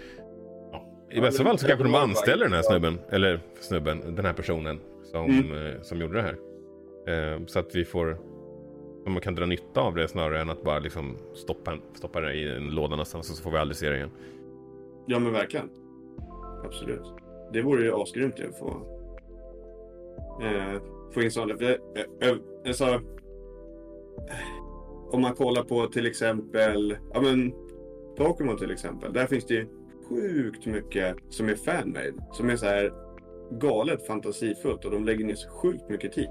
[0.72, 4.32] ja, i bästa fall så kanske de anställer den här snubben, eller snubben, den här
[4.32, 5.66] personen som, mm.
[5.66, 6.36] eh, som gjorde det här.
[7.08, 8.18] Eh, så att vi får,
[9.04, 12.34] så man kan dra nytta av det snarare än att bara liksom stoppa, stoppa det
[12.34, 14.10] i en låda någonstans och så får vi aldrig se det igen.
[15.06, 15.68] Ja men verkligen.
[16.64, 17.12] Absolut.
[17.52, 18.68] Det vore ju asgrymt att få,
[20.42, 20.82] eh,
[21.14, 21.56] få in sådana.
[21.56, 23.00] För, eh, eh, alltså,
[25.10, 27.52] om man kollar på till exempel ja, men,
[28.16, 29.12] Pokémon till exempel.
[29.12, 29.68] Där finns det ju
[30.08, 32.12] sjukt mycket som är fanmade.
[32.32, 32.92] Som är så här
[33.50, 36.28] galet fantasifullt och de lägger ner så sjukt mycket tid.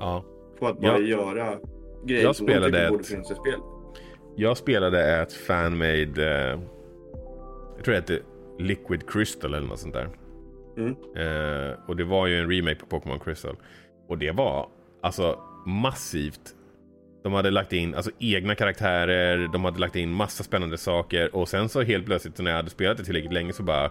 [0.00, 0.24] Ja.
[0.58, 1.58] På att bara jag, göra
[2.04, 3.60] grejer jag som de tycker ett, borde finnas i spel.
[4.36, 6.60] Jag spelade ett fanmade, eh,
[7.76, 8.20] jag tror det hette
[8.62, 10.08] Liquid Crystal eller något sånt där.
[10.76, 10.94] Mm.
[11.16, 13.56] Eh, och det var ju en remake på Pokémon Crystal.
[14.08, 14.68] Och det var
[15.02, 16.54] alltså massivt.
[17.22, 21.48] De hade lagt in alltså, egna karaktärer, de hade lagt in massa spännande saker och
[21.48, 23.90] sen så helt plötsligt när jag hade spelat det tillräckligt länge så bara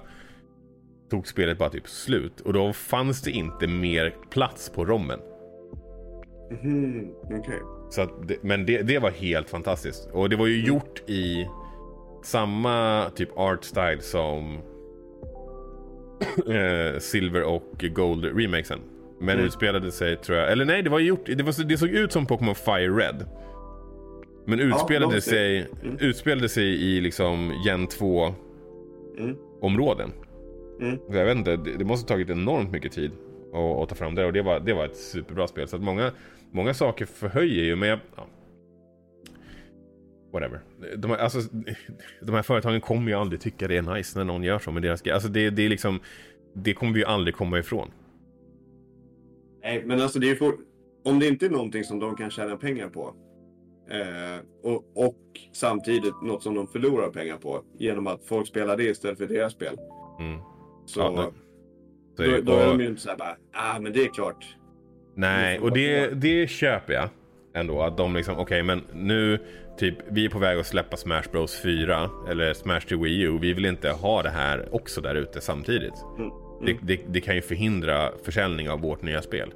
[1.09, 2.41] tog spelet bara typ slut.
[2.41, 5.19] Och då fanns det inte mer plats på rommen.
[6.63, 7.59] Mm, okay.
[7.89, 10.09] Så det, men det, det var helt fantastiskt.
[10.13, 11.47] Och det var ju gjort i
[12.25, 14.57] samma typ art style som
[16.47, 18.79] eh, Silver och Gold remakesen.
[19.19, 19.45] Men mm.
[19.45, 22.25] utspelade sig tror jag, eller nej det var gjort, det, var, det såg ut som
[22.25, 23.25] Pokémon Fire Red.
[24.45, 25.97] Men utspelade, ja, sig, mm.
[25.99, 28.33] utspelade sig i liksom Gen 2
[29.17, 29.35] mm.
[29.61, 30.11] områden.
[30.81, 30.99] Mm.
[31.11, 33.11] jag vet inte, det, det måste ha tagit enormt mycket tid
[33.53, 35.67] att, att ta fram det och det var, det var ett superbra spel.
[35.67, 36.11] Så att många,
[36.51, 38.27] många saker förhöjer ju, men jag, ja,
[40.31, 40.59] whatever.
[40.97, 41.39] De, alltså,
[42.21, 44.83] de här företagen kommer ju aldrig tycka det är nice när någon gör så med
[44.83, 45.07] deras.
[45.07, 45.99] Alltså det, det är liksom,
[46.53, 47.91] det kommer vi ju aldrig komma ifrån.
[49.63, 50.53] Nej, men alltså det är för,
[51.03, 53.15] om det inte är någonting som de kan tjäna pengar på
[53.89, 55.17] eh, och, och,
[55.53, 59.53] samtidigt något som de förlorar pengar på genom att folk spelar det istället för deras
[59.53, 59.77] spel.
[60.19, 60.39] Mm.
[60.85, 61.31] Så, ja,
[62.17, 64.55] det, så då, då, är de ju inte såhär bara, ah men det är klart.
[65.15, 67.09] Nej, och det, det köper jag
[67.53, 67.81] ändå.
[67.81, 69.39] Att de liksom, okej okay, men nu
[69.81, 73.37] typ, vi är på väg att släppa Smash Bros 4 eller Smash till Wii U.
[73.41, 75.93] Vi vill inte ha det här också där ute samtidigt.
[76.17, 76.31] Mm.
[76.65, 79.53] Det, det, det, kan ju förhindra försäljning av vårt nya spel.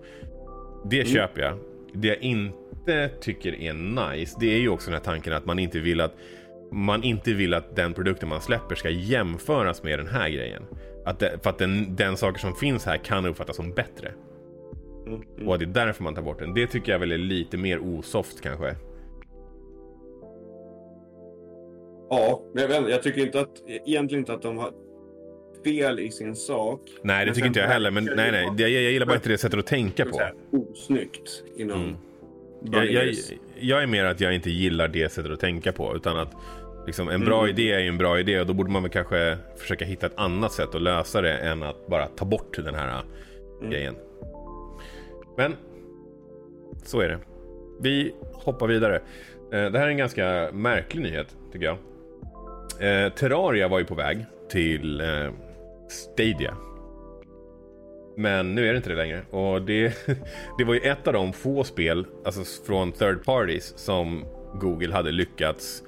[0.85, 1.13] Det mm.
[1.13, 1.57] köper jag.
[1.93, 5.59] Det jag inte tycker är nice, det är ju också den här tanken att man
[5.59, 6.15] inte vill att
[6.71, 10.63] man inte vill att den produkten man släpper ska jämföras med den här grejen.
[11.05, 14.11] Att det, för att den, den saker som finns här kan uppfattas som bättre.
[15.07, 15.47] Mm, mm.
[15.47, 16.53] Och att det är därför man tar bort den.
[16.53, 18.75] Det tycker jag väl är lite mer osoft kanske.
[22.09, 24.71] Ja, men jag, vet, jag tycker inte att, egentligen inte att de har
[25.63, 26.81] fel i sin sak.
[27.01, 27.91] Nej, det tycker inte jag heller.
[27.91, 30.21] Men nej, nej, jag, jag gillar bara inte det sättet att tänka på.
[30.51, 31.95] Osnyggt inom mm.
[32.71, 33.15] jag, jag,
[33.59, 35.95] jag, är mer att jag inte gillar det sättet att tänka på.
[35.95, 36.33] Utan att
[36.85, 37.49] liksom, en bra mm.
[37.49, 40.17] idé är ju en bra idé och då borde man väl kanske försöka hitta ett
[40.17, 43.01] annat sätt att lösa det än att bara ta bort den här
[43.59, 43.71] mm.
[43.71, 43.95] grejen.
[45.37, 45.55] Men
[46.83, 47.19] så är det.
[47.81, 48.95] Vi hoppar vidare.
[49.51, 51.77] Eh, det här är en ganska märklig nyhet tycker jag.
[52.79, 55.31] Eh, Terraria var ju på väg till eh,
[55.89, 56.55] Stadia.
[58.17, 59.21] Men nu är det inte det längre.
[59.29, 59.93] Och det,
[60.57, 65.11] det var ju ett av de få spel, alltså från third parties, som Google hade
[65.11, 65.83] lyckats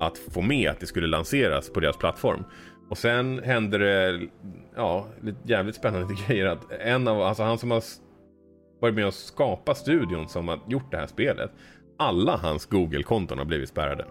[0.00, 2.44] att få med att det skulle lanseras på deras plattform.
[2.90, 4.20] Och sen hände det,
[4.76, 7.82] ja, lite jävligt spännande grejer att en av, alltså han som har
[8.80, 11.50] varit med och skapat studion som har gjort det här spelet.
[11.98, 14.04] Alla hans Google-konton har blivit spärrade.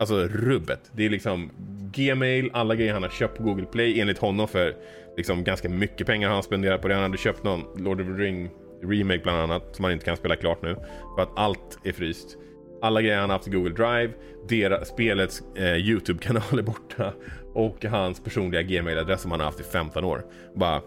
[0.00, 0.90] Alltså rubbet.
[0.92, 1.50] Det är liksom
[1.92, 4.74] Gmail, alla grejer han har köpt på Google Play enligt honom för
[5.16, 6.94] liksom ganska mycket pengar han spenderat på det.
[6.94, 8.50] Han hade köpt någon Lord of the Ring
[8.82, 10.76] remake bland annat som han inte kan spela klart nu.
[11.16, 12.36] För att allt är fryst.
[12.82, 14.12] Alla grejer han haft i Google Drive,
[14.48, 17.12] deras, spelets eh, YouTube-kanal är borta
[17.54, 20.24] och hans personliga Gmail-adress som han har haft i 15 år.
[20.54, 20.80] Bara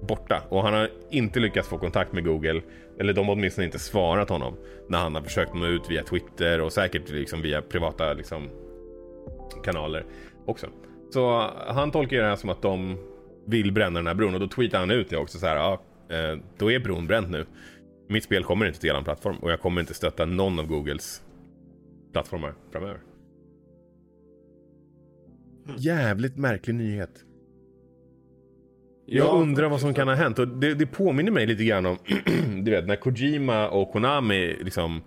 [0.00, 0.42] borta.
[0.48, 2.62] Och han har inte lyckats få kontakt med Google.
[2.98, 4.56] Eller de har åtminstone inte svarat honom.
[4.88, 8.48] När han har försökt nå ut via Twitter och säkert liksom via privata liksom,
[9.64, 10.04] kanaler
[10.46, 10.66] också.
[11.12, 12.98] Så han tolkar det här som att de
[13.46, 15.56] vill bränna den här bron och då tweetar han ut det också så här.
[15.56, 17.46] Ja, eh, då är bron bränd nu.
[18.08, 21.22] Mitt spel kommer inte till eran plattform och jag kommer inte stötta någon av Googles
[22.12, 23.00] plattformar framöver.
[25.76, 27.24] Jävligt märklig nyhet.
[29.12, 31.86] Jag Ja, undrar vad som kan ha hänt och det, det påminner mig lite grann
[31.86, 31.96] om
[32.64, 35.02] du vet när Kojima och Konami liksom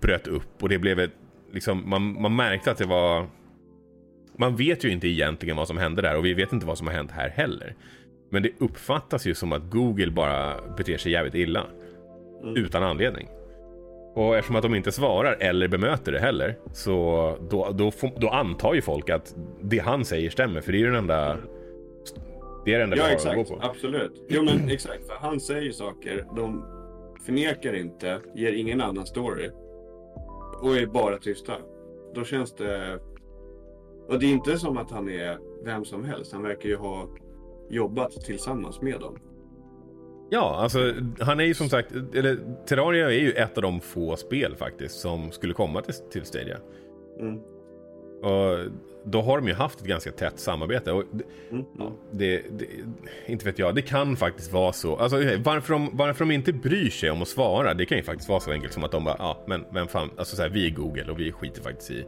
[0.00, 1.10] bröt upp och det blev ett
[1.52, 3.26] liksom man, man märkte att det var
[4.38, 6.86] man vet ju inte egentligen vad som hände där och vi vet inte vad som
[6.86, 7.74] har hänt här heller.
[8.30, 11.66] Men det uppfattas ju som att Google bara beter sig jävligt illa.
[12.42, 12.56] Mm.
[12.56, 13.28] Utan anledning.
[14.14, 18.74] Och eftersom att de inte svarar eller bemöter det heller så då, då, då antar
[18.74, 21.36] ju folk att det han säger stämmer för det är ju den enda
[22.64, 23.62] det är det enda Ja, vi har att gå på.
[23.62, 24.24] Absolut.
[24.28, 25.06] Jo, men exakt.
[25.06, 26.64] För han säger saker, de
[27.26, 29.50] förnekar inte, ger ingen annan story
[30.62, 31.52] och är bara tysta.
[32.14, 32.98] Då känns det...
[34.08, 36.32] Och det är inte som att han är vem som helst.
[36.32, 37.08] Han verkar ju ha
[37.70, 39.18] jobbat tillsammans med dem.
[40.30, 44.16] Ja, alltså han är ju som sagt, eller Terraria är ju ett av de få
[44.16, 46.58] spel faktiskt som skulle komma till, till Stadia.
[47.20, 47.40] Mm.
[48.22, 48.58] Och
[49.04, 50.92] då har de ju haft ett ganska tätt samarbete.
[50.92, 51.64] Och det, Mm.
[51.78, 52.66] ja, det, det,
[53.26, 54.96] inte vet jag, det kan faktiskt vara så.
[54.96, 58.28] Alltså, varför, de, varför de inte bryr sig om att svara, det kan ju faktiskt
[58.28, 60.66] vara så enkelt som att de bara, ja men vem fan, alltså så här, vi
[60.66, 62.04] är Google och vi skiter faktiskt i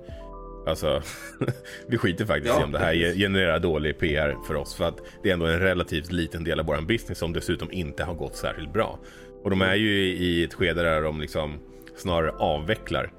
[0.67, 1.03] Alltså,
[1.89, 4.75] vi skiter faktiskt Ja, i om det här genererar dålig PR för oss.
[4.75, 8.05] För att det är ändå en relativt liten del av vår business som dessutom inte
[8.05, 8.99] har gått särskilt bra.
[9.43, 11.59] Och de är ju i i ett skede där de liksom
[11.97, 13.13] snarare avvecklar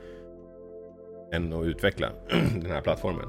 [1.34, 2.10] än att utveckla
[2.62, 3.26] den här plattformen.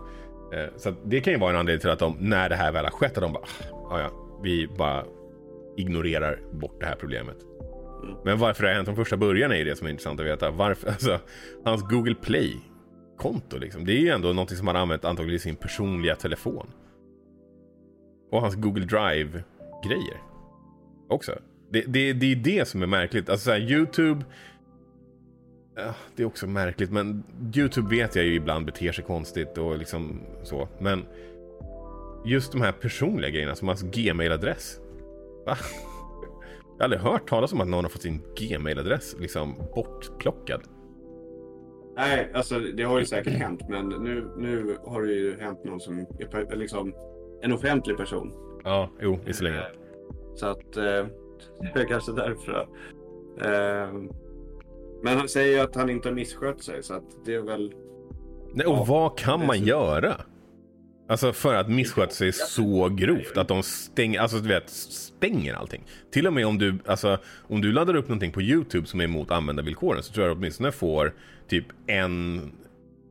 [0.52, 2.72] Eh, så att det kan ju vara en anledning till att de, när det här
[2.72, 3.44] väl har skett, att de bara,
[3.90, 4.10] "Ah, ja,
[4.42, 5.04] vi bara
[5.76, 7.36] ignorerar bort det här problemet.
[8.24, 10.26] Men varför det har hänt från första början är ju det som är intressant att
[10.26, 10.50] veta.
[10.50, 11.18] Varför, alltså,
[11.64, 15.38] hans Google Play-konto liksom, det är ju ändå någonting som han har använt antagligen i
[15.38, 16.70] sin personliga telefon.
[18.32, 20.22] Och hans Google Drive-grejer
[21.08, 21.32] också.
[21.70, 23.28] Det, det, det är det som är märkligt.
[23.30, 24.24] Alltså så här, YouTube
[25.78, 27.22] Ja, det är också märkligt, men
[27.56, 30.68] YouTube vet jag ju ibland beter sig konstigt och liksom så.
[30.78, 31.04] Men
[32.24, 34.80] just de här personliga grejerna som hans Gmail-adress.
[35.46, 35.56] Va?
[36.78, 40.60] Jag har aldrig hört talas om att någon har fått sin Gmail-adress liksom bortplockad.
[41.96, 45.80] Nej, alltså det har ju säkert hänt, men nu, nu har det ju hänt någon
[45.80, 46.94] som är liksom
[47.42, 48.32] en offentlig person.
[48.64, 49.58] Ja, jo, visserligen.
[49.58, 49.64] Eh,
[50.34, 51.06] Så att eh,
[51.74, 52.68] det är kanske därför.
[53.40, 54.02] Eh,
[55.02, 57.72] men han säger ju att han inte har misskött sig, så att det är väl...
[58.54, 59.66] Nej, och Ja, vad kan man dessutom.
[59.68, 60.16] göra?
[61.08, 65.84] Alltså för att missköta sig så grovt att de stänger, alltså du vet, stänger allting.
[66.10, 69.04] Till och med om du, alltså, om du laddar upp någonting på YouTube som är
[69.04, 71.14] emot användarvillkoren så tror jag åtminstone får
[71.48, 72.40] typ en...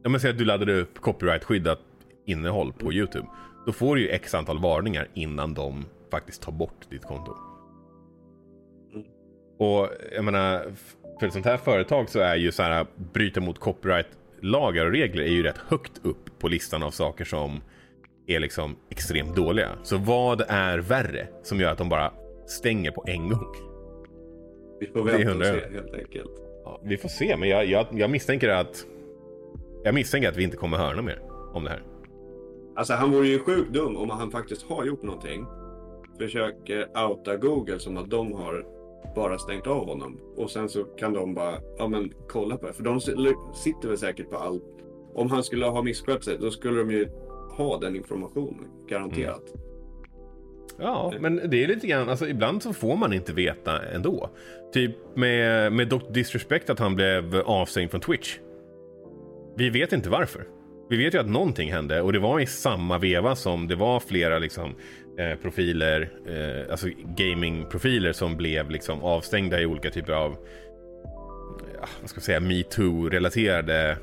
[0.03, 1.79] Jag menar säga att du laddar upp copyright-skyddat
[2.25, 3.27] innehåll på YouTube.
[3.65, 7.35] Då får du ju x antal varningar innan de faktiskt tar bort ditt konto.
[8.93, 9.05] Mm.
[9.59, 10.65] Och jag menar,
[11.19, 15.23] för ett sånt här företag så är ju så här bryta mot copyright-lagar och regler
[15.23, 17.61] är ju rätt högt upp på listan av saker som
[18.27, 19.69] är liksom extremt dåliga.
[19.83, 22.13] Så vad är värre som gör att de bara
[22.47, 23.55] stänger på en gång?
[24.79, 26.31] Vi får vänta och se helt enkelt.
[26.63, 28.85] Ja, vi får se, men jag, jag, jag misstänker att
[29.83, 31.21] jag misstänker att vi inte kommer höra något mer
[31.53, 31.81] om det här.
[32.75, 35.45] Alltså han vore ju sjukt dum om han faktiskt har gjort någonting.
[36.17, 38.65] Försöker outa Google som att de har
[39.15, 40.19] bara stängt av honom.
[40.35, 42.73] Och sen så kan de bara, ja men kolla på det.
[42.73, 42.99] För de
[43.55, 44.63] sitter väl säkert på allt.
[45.13, 47.09] Om han skulle ha misskött sig, då skulle de ju
[47.57, 48.65] ha den informationen.
[48.89, 49.43] Garanterat.
[50.79, 54.29] Ja, men det är lite grann, alltså ibland så får man inte veta ändå.
[54.73, 56.11] Typ med, med Dr.
[56.11, 58.37] Disrespect att han blev avstängd från Twitch.
[59.55, 60.47] Vi vet inte varför.
[60.89, 63.99] Vi vet ju att någonting hände och det var i samma veva som det var
[63.99, 64.75] flera liksom
[65.17, 70.35] eh, profiler, eh, alltså gamingprofiler som blev liksom avstängda i olika typer av,
[71.81, 73.97] ja, vad ska jag säga, metoo-relaterade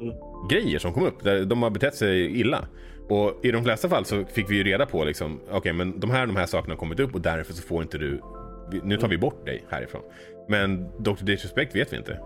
[0.00, 0.14] Mm.
[0.50, 1.22] grejer som kom upp.
[1.24, 2.66] Där de har betett sig illa.
[3.08, 6.10] Och i de flesta fall så fick vi ju reda på liksom, okej men de
[6.10, 8.20] här, de här sakerna har kommit upp och därför så får inte du,
[8.84, 10.02] nu tar vi bort dig härifrån.
[10.48, 11.24] Men Dr.
[11.24, 12.18] Disrespect vet vi inte.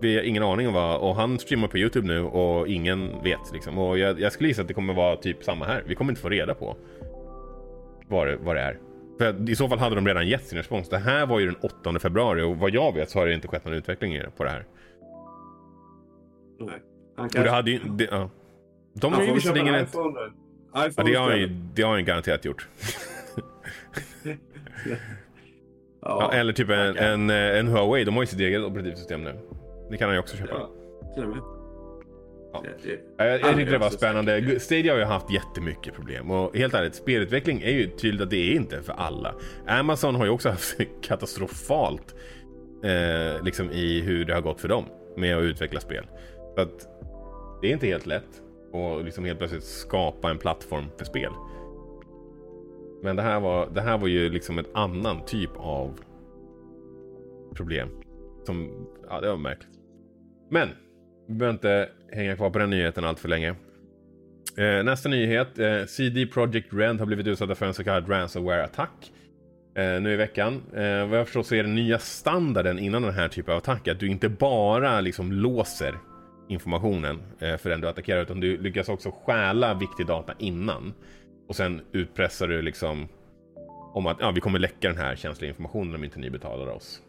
[0.00, 3.52] Vi har ingen aning om vad, och han streamar på YouTube nu och ingen vet
[3.52, 3.78] liksom.
[3.78, 5.82] Och jag, jag skulle gissa att det kommer vara typ samma här.
[5.86, 6.76] Vi kommer inte få reda på
[8.08, 8.78] vad det, vad det är.
[9.18, 10.88] För i så fall hade de redan gett sin respons.
[10.88, 13.48] Det här var ju den 8 februari och vad jag vet så har det inte
[13.48, 14.64] skett någon utveckling på det här.
[16.60, 16.68] Nej.
[17.16, 17.42] Han Och kanske...
[17.42, 17.78] det hade ju...
[17.78, 18.30] Det, ja.
[18.94, 19.94] De har ju visserligen en ett...
[20.74, 21.76] Ja, det har ju, istället.
[21.76, 22.68] det har han garanterat gjort.
[26.06, 29.24] Ja, Ja, eller typ en, en, eh, en Huawei, de har ju sitt eget operativsystem
[29.24, 29.34] nu.
[29.90, 30.54] Det kan han ju också köpa.
[30.54, 30.70] Ja,
[31.14, 31.38] till och med.
[32.52, 32.64] Ja.
[33.16, 34.60] Jag, jag Han tyckte det var spännande.
[34.60, 38.52] Stadia har ju haft jättemycket problem och helt ärligt, spelutveckling är ju tydligt att det
[38.52, 39.34] är inte för alla.
[39.66, 42.14] Amazon har ju också haft katastrofalt
[42.84, 44.84] eh, liksom i hur det har gått för dem
[45.16, 46.06] med att utveckla spel.
[46.54, 46.88] Så att
[47.62, 48.42] det är inte helt lätt
[48.72, 51.32] att liksom helt plötsligt skapa en plattform för spel.
[53.02, 56.00] Men det här var, det här var ju liksom en annan typ av
[57.54, 57.88] problem.
[58.46, 59.78] Som, ja det var märkligt.
[60.50, 60.68] Men,
[61.28, 63.54] vi behöver inte hänga kvar på den nyheten allt för länge.
[64.58, 65.58] Eh, nästa nyhet.
[65.58, 69.12] Eh, CD Projekt Red har blivit utsatta för en så kallad ransomware-attack.
[69.76, 70.62] Eh, nu i veckan.
[70.74, 73.88] Eh, vad jag förstår så är den nya standarden innan den här typen av attack
[73.88, 75.94] att du inte bara liksom låser
[76.48, 80.94] informationen eh, för den du attackerar utan du lyckas också stjäla viktig data innan.
[81.48, 83.08] Och sen utpressar du liksom
[83.94, 87.00] om att ja, vi kommer läcka den här känsliga informationen om inte ni betalar oss.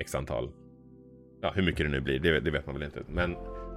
[0.00, 0.50] X antal.
[1.42, 3.02] Ja, hur mycket det nu blir, det, det vet man väl inte.
[3.08, 3.32] Men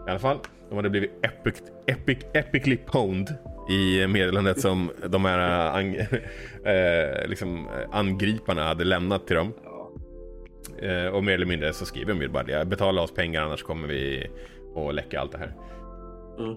[0.07, 0.37] i alla fall,
[0.69, 3.35] de hade blivit epic, epic, epically pwned
[3.69, 5.95] i meddelandet som de här äh, ang,
[6.65, 9.53] eh, liksom, eh, angriparna hade lämnat till dem.
[10.81, 12.65] Eh, och mer eller mindre så skriver de ju bara det.
[12.65, 14.27] Betala oss pengar annars kommer vi
[14.75, 15.53] att läcka allt det här.
[16.39, 16.55] Mm.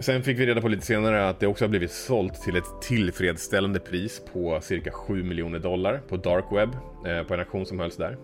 [0.00, 2.82] Sen fick vi reda på lite senare att det också har blivit sålt till ett
[2.82, 6.68] tillfredsställande pris på cirka 7 miljoner dollar på dark web
[7.06, 8.16] eh, på en auktion som hölls där.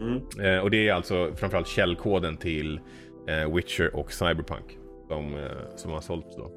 [0.00, 0.22] Mm.
[0.56, 2.80] Eh, och det är alltså framförallt källkoden till
[3.28, 5.40] eh, Witcher och Cyberpunk som, eh,
[5.76, 6.50] som har sålts då.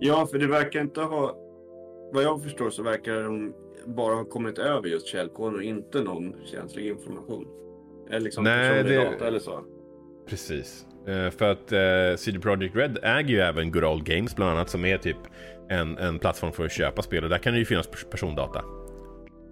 [0.00, 1.36] Ja, för det verkar inte ha...
[2.12, 3.54] Vad jag förstår så verkar de
[3.86, 7.46] bara ha kommit över just källkoden och inte någon känslig information.
[8.10, 9.60] Eller liksom Nej, personlig det- data eller så.
[10.28, 10.86] Precis.
[11.36, 11.68] För att
[12.20, 15.16] CD Projekt Red äger ju även Good Old Games bland annat som är typ
[15.68, 18.62] en, en plattform för att köpa spel och där kan det ju finnas pers- persondata.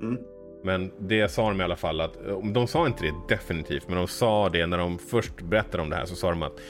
[0.03, 0.19] Mm.
[0.65, 3.97] Men det sa de i alla fall att, eh, de sa inte det definitivt, men
[3.97, 6.61] de sa det när de först berättade om det här så sa de att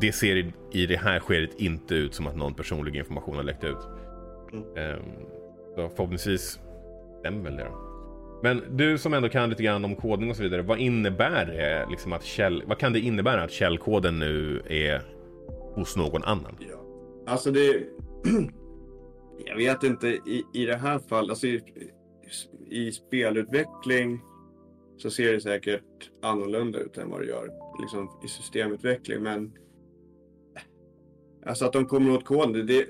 [0.00, 3.64] det, ser i, det här skedet inte ut som att någon personlig information har läckt
[3.64, 3.76] ut.
[4.52, 4.64] Mm.
[4.76, 5.02] Ehm,
[5.74, 6.60] så förhoppningsvis
[7.20, 7.86] stämmer väl det då.
[8.42, 11.86] Men du som ändå kan lite grann om kodning och så vidare, vad innebär det
[11.90, 15.02] liksom att käll, vad kan det innebära att källkoden nu är
[15.74, 16.56] hos någon annan?
[16.58, 16.80] Ja.
[17.26, 17.82] Alltså det...
[19.46, 21.62] jag vet inte, i, i det här fallet, alltså i,
[22.70, 24.20] i spelutveckling
[24.96, 27.50] så ser det säkert annorlunda ut än vad det gör
[27.80, 29.22] liksom, i systemutveckling.
[29.22, 29.52] Men
[31.46, 32.86] alltså att de kommer åt koden, det,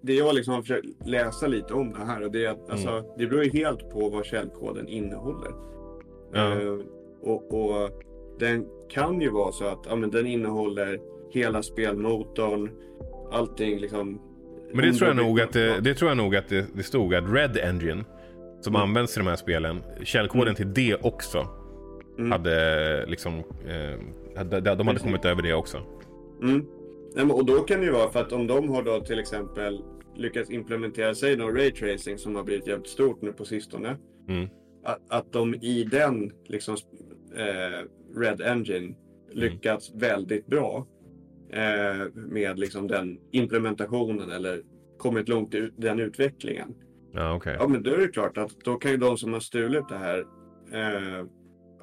[0.00, 3.14] det, jag liksom har försökt läsa lite om det här och det är att alltså,
[3.18, 5.52] det beror ju helt på vad källkoden innehåller.
[6.32, 6.60] Ja.
[6.60, 6.78] Eh,
[7.20, 7.90] och, och
[8.38, 11.00] den kan ju vara så att ja, men den innehåller
[11.30, 12.70] hela spelmotorn,
[13.30, 14.20] allting liksom.
[14.74, 17.14] Men det tror jag nog att det, det, tror jag nog att det, det stod
[17.14, 18.04] att Red Engine
[18.60, 18.82] som Mm.
[18.88, 21.46] används i de här spelen, källkoden till det också
[22.18, 22.32] Mm.
[22.32, 23.98] hade liksom, eh,
[24.36, 25.78] hade, de hade kommit över det också.
[26.42, 27.30] Mm.
[27.30, 29.80] Och då kan det ju vara för att om de har då till exempel
[30.16, 33.96] lyckats implementera, säg då raytracing som har blivit jävligt stort nu på sistone.
[34.28, 34.48] Mm.
[34.84, 36.76] Att, att de i den liksom
[37.36, 37.84] eh,
[38.20, 38.94] Red Engine
[39.32, 40.86] lyckats väldigt bra
[41.52, 44.62] eh, med liksom den implementationen eller
[44.98, 46.74] kommit långt i den utvecklingen.
[47.12, 47.56] Ja, okej.
[47.60, 49.96] Ja, men då är det klart att då kan ju de som har stulit det
[49.98, 50.18] här
[50.72, 51.26] eh,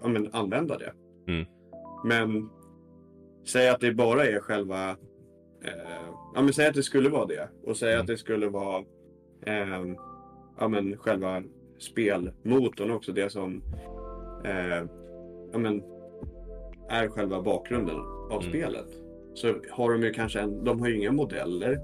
[0.01, 0.93] ja, men använda det.
[1.31, 1.45] Mm.
[2.05, 2.49] Men
[3.47, 4.89] säg att det bara är själva...
[5.63, 7.49] Eh, ja, men säg att det skulle vara det.
[7.63, 8.01] Och säg Mm.
[8.01, 8.83] att det skulle vara
[9.45, 9.85] eh,
[10.59, 11.43] ja, men själva
[11.79, 13.11] spelmotorn också.
[13.11, 13.63] Det som
[14.45, 14.83] eh,
[15.51, 15.83] ja, men
[16.89, 17.95] är själva bakgrunden
[18.31, 18.49] av Mm.
[18.49, 18.87] spelet.
[19.35, 21.79] Så har de ju kanske en, de har ju inga modeller.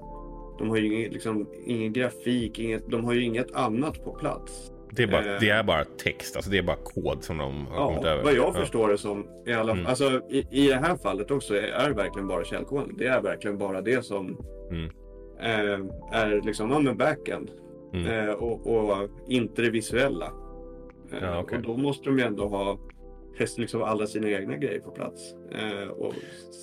[0.58, 4.72] De har ju ingen, liksom, ingen grafik, inget, de har ju inget annat på plats.
[4.90, 7.66] Det, är bara, eh, det är bara text, alltså det är bara kod som de
[7.66, 8.24] har kommit Ja, över.
[8.24, 8.52] vad jag Ja.
[8.60, 9.26] förstår det som.
[9.46, 9.86] I, alla, Mm.
[9.86, 12.94] alltså, i, I det här fallet också är, det verkligen bara källkoden.
[12.98, 14.38] Det är verkligen bara det som
[14.70, 14.84] Mm.
[15.40, 15.80] eh,
[16.20, 17.50] är liksom, ja, men backend.
[17.94, 18.28] Mm.
[18.28, 20.26] Eh, och, och inte det visuella.
[21.12, 21.58] Eh, Ja, okej.
[21.58, 22.78] Och då måste de ju ändå ha
[23.38, 25.34] liksom alla sina egna grejer på plats.
[25.52, 26.14] Eh, och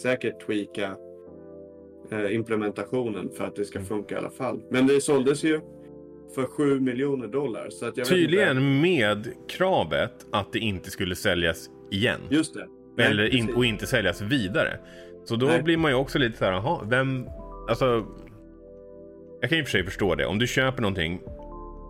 [0.02, 0.96] säkert tweaka
[2.12, 4.62] eh, implementationen för att det ska funka i alla fall.
[4.70, 5.62] Men det såldes ju
[6.36, 7.70] för 7 miljoner dollar.
[7.70, 12.22] Så att jag Tydligen med kravet att det inte skulle säljas igen.
[12.30, 12.68] Just det.
[12.98, 14.80] Nej, Eller in, och inte säljas vidare.
[15.26, 15.64] Så då Nej.
[15.64, 17.28] blir man ju också lite så här, jaha, vem...
[17.70, 18.06] Alltså...
[19.42, 20.26] Jag kan ju för sig förstå det.
[20.26, 21.22] Om du köper någonting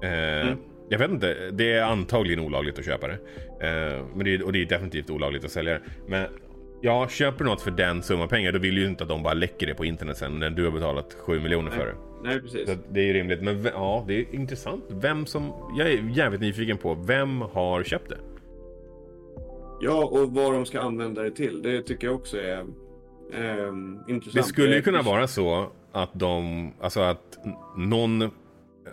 [0.04, 0.58] Eh, mm.
[0.90, 3.14] Jag vet inte, det är antagligen olagligt att köpa det.
[3.62, 5.82] Eh, men det är, och det är definitivt olagligt att sälja det.
[6.08, 6.28] Men
[6.82, 9.34] ja, köper du något för den summa pengar då vill ju inte att de bara
[9.34, 11.96] läcker det på internet sen när du har betalat 7 miljoner för det.
[12.24, 12.70] Nej, precis.
[12.70, 13.42] Så det är ju rimligt.
[13.42, 14.86] Men ja, det är intressant.
[14.90, 15.54] Vem som...
[15.78, 16.94] Jag är jävligt nyfiken på.
[16.94, 18.18] Vem har köpt det?
[19.82, 21.62] Ja, och vad de ska använda det till.
[21.62, 22.60] Det tycker jag också är
[23.34, 23.74] eh,
[24.08, 24.34] intressant.
[24.34, 26.74] Det skulle ju kunna vara så att de...
[26.82, 27.40] Alltså att
[27.78, 28.32] någon...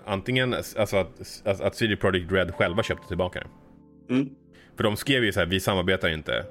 [0.05, 4.15] Antingen alltså att, att, att CD Projekt Red själva köpte tillbaka det.
[4.15, 4.31] Mm.
[4.77, 6.45] För de skrev ju så här, vi samarbetar inte.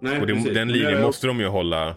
[0.00, 1.96] Nej, och det, den linjen måste de ju hålla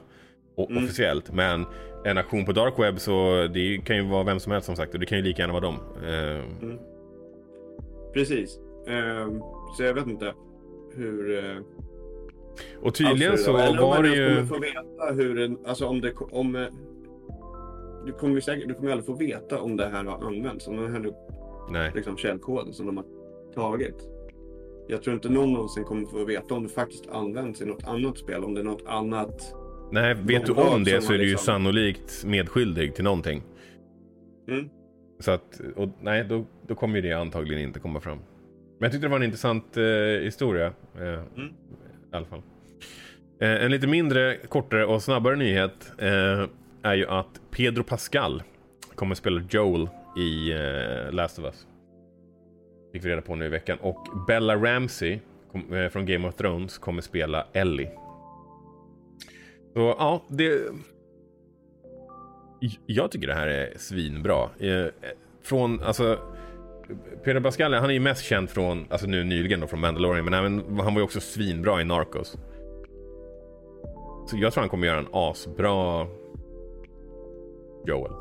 [0.58, 0.84] mm.
[0.84, 1.34] officiellt.
[1.34, 1.66] Men
[2.06, 4.94] en aktion på dark web så det kan ju vara vem som helst som sagt
[4.94, 5.80] och det kan ju lika gärna vara dem.
[6.04, 6.62] Uh...
[6.62, 6.78] Mm.
[8.14, 8.60] Precis.
[8.90, 9.42] Uh,
[9.78, 10.34] så jag vet inte
[10.96, 11.30] hur...
[11.30, 11.62] Uh...
[12.82, 14.26] Och tydligen så var det ju...
[14.26, 16.68] Eller få veta hur en, alltså om det, om...
[18.06, 20.92] Du kommer säkert, du kommer aldrig få veta om det här har använts, om den
[20.92, 21.14] här
[21.72, 21.92] Nej.
[21.96, 23.06] Liksom, källkoden som de har
[23.56, 24.08] tagit.
[24.88, 28.18] Jag tror inte någon någonsin kommer få veta om det faktiskt används i något annat
[28.18, 29.56] spel, om det är något annat
[29.92, 31.46] Nej, vet du om det så är du ju liksom...
[31.46, 33.44] sannolikt medskyldig till någonting.
[34.48, 34.70] Mm.
[35.20, 38.18] Så att, och nej, då, då kommer ju det antagligen inte komma fram.
[38.18, 39.84] Men jag tyckte det var en intressant eh,
[40.24, 40.66] historia.
[40.96, 41.54] Eh, mm.
[42.12, 42.42] I alla fall.
[43.40, 46.46] Eh, en lite mindre, kortare och snabbare nyhet eh,
[46.84, 48.44] är ju att Pedro Pascal
[48.96, 51.68] kommer spela Joel i eh, Last of Us.
[52.94, 53.78] Fick vi reda på nu i veckan.
[53.82, 55.20] Och Bella Ramsey
[55.52, 57.90] kom, eh, från Game of Thrones kommer spela Ellie.
[59.74, 60.62] Så ja, det...
[62.86, 64.50] Jag tycker det här är svinbra.
[64.60, 64.86] Eh,
[65.42, 66.20] från, alltså...
[67.24, 70.34] Pedro Pascal, han är ju mest känd från, alltså nu nyligen då från Mandalorian, men
[70.34, 72.38] även, han var ju också svinbra i Narcos.
[74.28, 76.08] Så jag tror han kommer göra en asbra
[77.86, 78.12] Joel.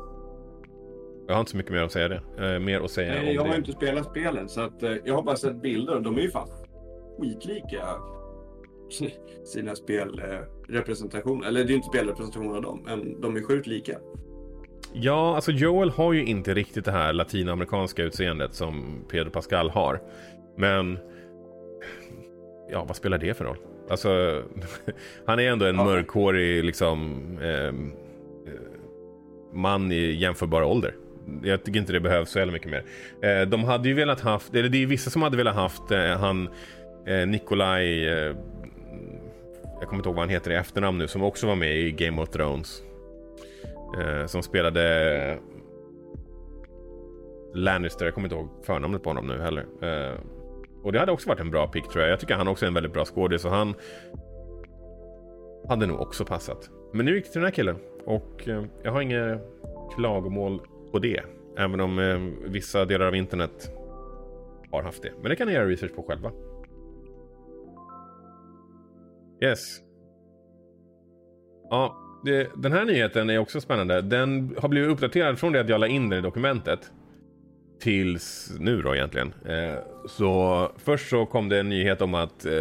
[1.27, 2.21] Jag har inte så mycket mer att säga det.
[2.37, 3.57] Eh, mer att säga Nej, jag har det.
[3.57, 6.31] inte spelat spelen så att, eh, jag har bara sett bilder och de är ju
[6.31, 6.47] fan
[7.19, 7.85] skitlika
[9.45, 11.47] sina spelrepresentationer.
[11.47, 13.97] Eller det är inte spelrepresentationer av dem, men de är sjukt lika.
[14.93, 20.01] Ja, alltså Joel har ju inte riktigt det här latinamerikanska utseendet som Pedro Pascal har.
[20.57, 20.99] Men...
[22.71, 23.57] Ja, vad spelar det för roll?
[23.89, 24.41] Alltså,
[25.25, 25.85] han är ändå en ja.
[25.85, 27.21] mörkhårig liksom...
[27.41, 27.73] Eh,
[29.53, 30.95] man i jämförbar ålder.
[31.43, 32.83] Jag tycker inte det behövs så jävla mycket mer.
[33.21, 35.99] Eh, de hade ju velat haft, eller det är vissa som hade velat haft eh,
[35.99, 36.49] han
[37.05, 38.03] eh, Nikolaj
[39.79, 41.91] jag kommer inte ihåg vad han heter i efternamn nu, som också var med i
[41.91, 42.81] Game of Thrones.
[44.27, 45.37] Som spelade
[47.53, 49.65] Lannister, jag kommer inte ihåg förnamnet på honom nu heller.
[50.83, 52.11] Och det hade också varit en bra pick tror jag.
[52.11, 53.73] Jag tycker han också är en väldigt bra skådis så han
[55.69, 56.69] hade nog också passat.
[56.93, 57.75] Men nu gick det till den här killen
[58.05, 59.39] och eh, jag har inga
[59.95, 60.61] klagomål
[60.91, 61.21] på det.
[61.57, 63.71] Även om eh, vissa delar av internet
[64.71, 65.11] har haft det.
[65.21, 66.31] Men det kan ni göra research på själva.
[69.43, 69.79] Yes.
[71.69, 74.01] Ja, det, den här nyheten är också spännande.
[74.01, 76.91] Den har blivit uppdaterad från det att jag la in den i dokumentet.
[77.79, 79.33] Tills nu då egentligen.
[79.45, 79.75] Eh,
[80.07, 82.51] så först så kom det en nyhet om att eh,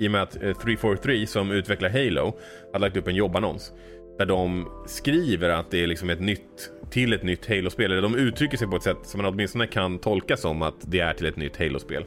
[0.00, 2.36] i och med att eh, 343 som utvecklar Halo
[2.72, 3.72] har lagt upp en jobbannons.
[4.18, 7.92] Där de skriver att det är liksom ett nytt till ett nytt Halo-spel.
[7.92, 11.00] Eller de uttrycker sig på ett sätt som man åtminstone kan tolka som att det
[11.00, 12.04] är till ett nytt Halo-spel.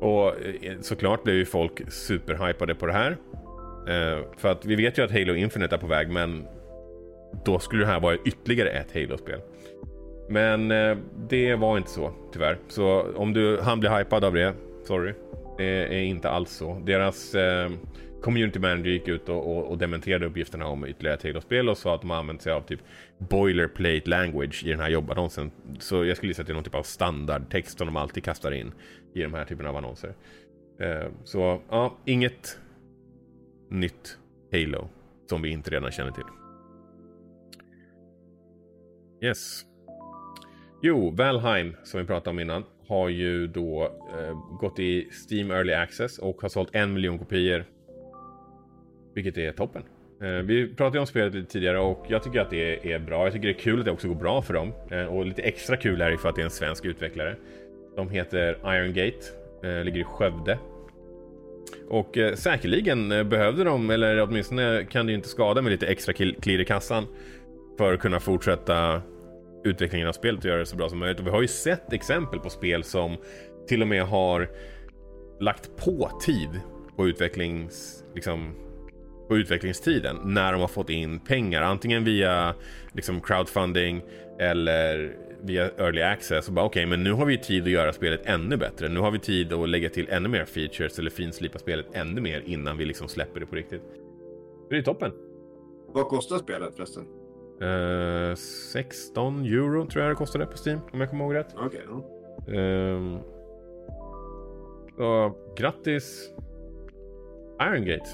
[0.00, 3.16] Och eh, såklart blev ju folk superhypade på det här.
[3.88, 6.44] Eh, för att vi vet ju att Halo Infinite är på väg, men
[7.44, 9.40] då skulle det här vara ytterligare ett Halo-spel.
[10.28, 10.68] Men
[11.28, 12.58] det var inte så, tyvärr.
[12.68, 15.12] Så om du han blir hypad av det, sorry.
[15.60, 16.82] Det är inte alls så.
[16.84, 17.70] Deras eh,
[18.22, 21.94] community manager gick ut och, och, och dementerade uppgifterna om ytterligare ett Halo-spel och sa
[21.94, 22.80] att de har använt sig av typ
[23.18, 25.50] boilerplate language i den här jobbannonsen.
[25.78, 28.52] Så jag skulle gissa att det är någon typ av standardtext som de alltid kastar
[28.52, 28.72] in
[29.14, 30.14] i de här typen av annonser.
[30.80, 32.58] Eh, så ja, inget
[33.70, 34.18] nytt
[34.52, 34.88] Halo
[35.28, 36.24] som vi inte redan känner till.
[39.22, 39.64] Yes.
[40.82, 45.72] Jo, Valheim som vi pratade om innan har ju då eh, gått i Steam Early
[45.72, 47.64] Access och har sålt en miljon kopior.
[49.14, 49.82] Vilket är toppen.
[50.22, 53.24] Eh, vi pratade om spelet lite tidigare och jag tycker att det är bra.
[53.24, 54.72] Jag tycker det är kul att det också går bra för dem.
[54.90, 57.36] Eh, och lite extra kul är det för att det är en svensk utvecklare.
[57.96, 59.26] De heter Iron Gate,
[59.62, 60.58] eh, ligger i Skövde.
[61.88, 65.86] Och eh, säkerligen eh, behövde de, eller åtminstone kan det ju inte skada med lite
[65.86, 67.06] extra klirr i kassan
[67.78, 69.02] för att kunna fortsätta
[69.64, 71.20] utvecklingen av spelet och göra det så bra som möjligt.
[71.20, 73.16] Och vi har ju sett exempel på spel som
[73.68, 74.50] till och med har
[75.40, 76.60] lagt på tid
[76.96, 78.04] på utvecklings...
[78.14, 78.54] Liksom,
[79.28, 81.62] på utvecklingstiden när de har fått in pengar.
[81.62, 82.54] Antingen via
[82.92, 84.02] liksom crowdfunding
[84.38, 86.48] eller via early access.
[86.48, 88.88] Och bara okej, okay, men nu har vi tid att göra spelet ännu bättre.
[88.88, 92.42] Nu har vi tid att lägga till ännu mer features eller finslipa spelet ännu mer
[92.46, 93.82] innan vi liksom släpper det på riktigt.
[94.70, 95.12] Det är toppen.
[95.86, 97.04] Vad kostar spelet förresten?
[97.62, 101.54] Uh, 16 euro tror jag det kostade på Steam om jag kommer ihåg rätt.
[101.56, 101.82] Okej.
[101.88, 103.18] Okay,
[104.96, 106.30] så grattis
[107.60, 108.10] Iron Gate.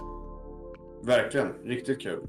[1.02, 2.20] Verkligen, riktigt kul.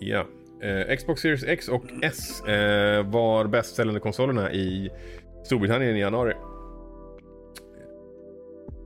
[0.00, 0.26] Ja.
[0.62, 4.90] Eh, Xbox Series X och S eh, var bäst säljande konsolerna i
[5.44, 6.34] Storbritannien i januari.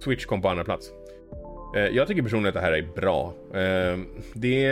[0.00, 0.92] Switch kom på andra plats.
[1.74, 3.34] Eh, jag tycker personligen att det här är bra.
[3.52, 3.98] Eh,
[4.34, 4.64] det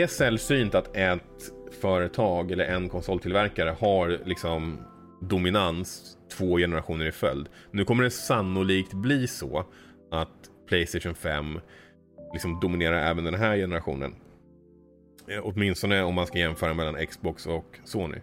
[0.00, 4.78] är sällsynt att ett företag eller en konsoltillverkare har liksom
[5.20, 7.48] dominans två generationer i följd.
[7.70, 9.64] Nu kommer det sannolikt bli så
[10.10, 10.28] att
[10.68, 11.60] Playstation 5
[12.32, 14.14] liksom dominerar även den här generationen.
[15.28, 18.18] Eh, åtminstone om man ska jämföra mellan Xbox och Sony.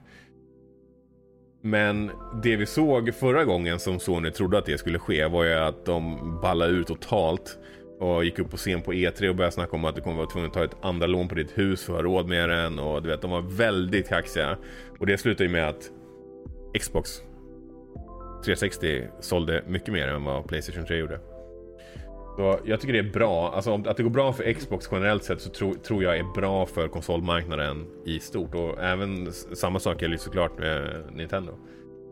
[1.61, 2.11] Men
[2.43, 5.85] det vi såg förra gången som Sony trodde att det skulle ske var ju att
[5.85, 7.57] de ballade ut totalt
[7.99, 10.27] och gick upp på scen på E3 och började snacka om att du kommer vara
[10.27, 12.79] tvungen att ta ett andra lån på ditt hus för att ha råd med den
[12.79, 14.57] och du vet, de var väldigt kaxiga.
[14.99, 15.91] Och det slutade ju med att
[16.79, 17.21] Xbox
[18.45, 21.19] 360 sålde mycket mer än vad Playstation 3 gjorde.
[22.37, 23.51] Så jag tycker det är bra.
[23.55, 26.65] Alltså att det går bra för Xbox generellt sett så tro, tror jag är bra
[26.65, 28.55] för konsolmarknaden i stort.
[28.55, 31.51] Och även samma sak gäller såklart med Nintendo.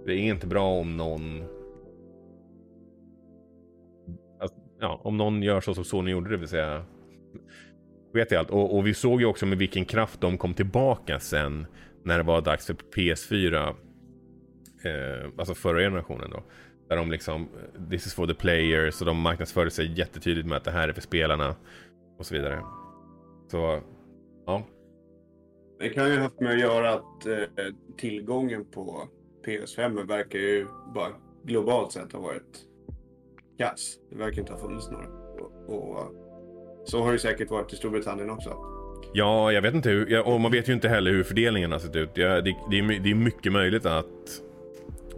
[0.05, 1.43] Det är inte bra om någon...
[4.79, 6.85] ja, om någon gör så som Sony gjorde, det vill säga
[8.15, 8.49] vet jag allt.
[8.49, 11.65] Och, och, vi såg ju också med vilken kraft de kom tillbaka sen
[12.03, 13.75] när det var dags för PS4.
[14.83, 16.43] Eh, alltså förra generationen då.
[16.89, 17.49] Där de liksom,
[17.89, 20.93] this is for the players och de marknadsförde sig jättetydligt med att det här är
[20.93, 21.55] för spelarna.
[22.17, 22.59] Och så vidare.
[23.51, 23.81] Så,
[24.45, 24.63] ja.
[25.79, 29.07] Det kan ju haft med att göra att eh, tillgången på
[29.45, 31.09] PS5 verkar ju bara
[31.43, 32.65] globalt sett ha varit
[33.57, 33.95] kass.
[34.09, 35.05] Det verkar inte ha funnits några.
[35.67, 36.11] Och, och,
[36.85, 38.57] så har det säkert varit i Storbritannien också.
[39.13, 41.95] Ja, jag vet inte hur, och man vet ju inte heller hur fördelningen har sett
[41.95, 42.09] ut.
[42.13, 44.41] Ja, det, det, är, det är mycket möjligt att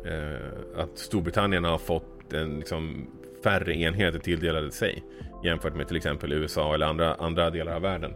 [0.06, 3.08] eh, att Storbritannien har fått en, liksom,
[3.44, 5.04] färre enheter tilldelade sig
[5.44, 8.14] jämfört med till exempel USA eller andra, andra delar av världen.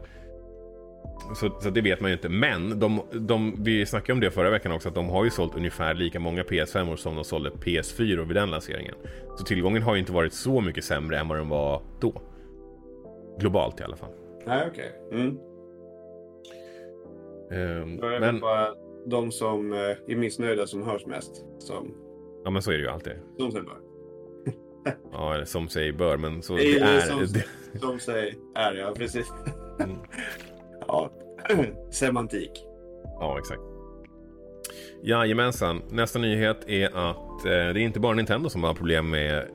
[1.35, 2.29] Så, så det vet man ju inte.
[2.29, 5.55] Men de, de, vi snackade om det förra veckan också, att de har ju sålt
[5.55, 8.95] ungefär lika många PS5 som de sålde PS4 vid den lanseringen.
[9.37, 12.21] Så tillgången har ju inte varit så mycket sämre än vad den var då.
[13.39, 14.11] Globalt i alla fall.
[14.45, 14.91] Nej, okej.
[15.07, 15.21] Okay.
[15.21, 15.37] Mm.
[17.51, 18.39] Um, men...
[18.39, 18.67] Bara
[19.05, 21.45] de som eh, är missnöjda som hörs mest.
[21.59, 21.93] Som,
[22.43, 23.13] ja men så är det ju alltid.
[23.37, 23.77] Som säger bör.
[25.11, 26.99] ja, eller som säger bör, men så det är.
[26.99, 27.79] Som, det...
[27.79, 29.33] som säger är, ja precis.
[29.79, 29.97] Mm.
[30.91, 31.11] ja,
[31.91, 32.51] semantik.
[33.19, 33.61] Ja, exakt.
[35.03, 35.81] Jajamensan.
[35.89, 39.47] Nästa nyhet är att eh, det är inte bara Nintendo som har problem med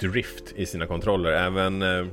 [0.00, 1.32] drift i sina kontroller.
[1.32, 2.06] Även eh,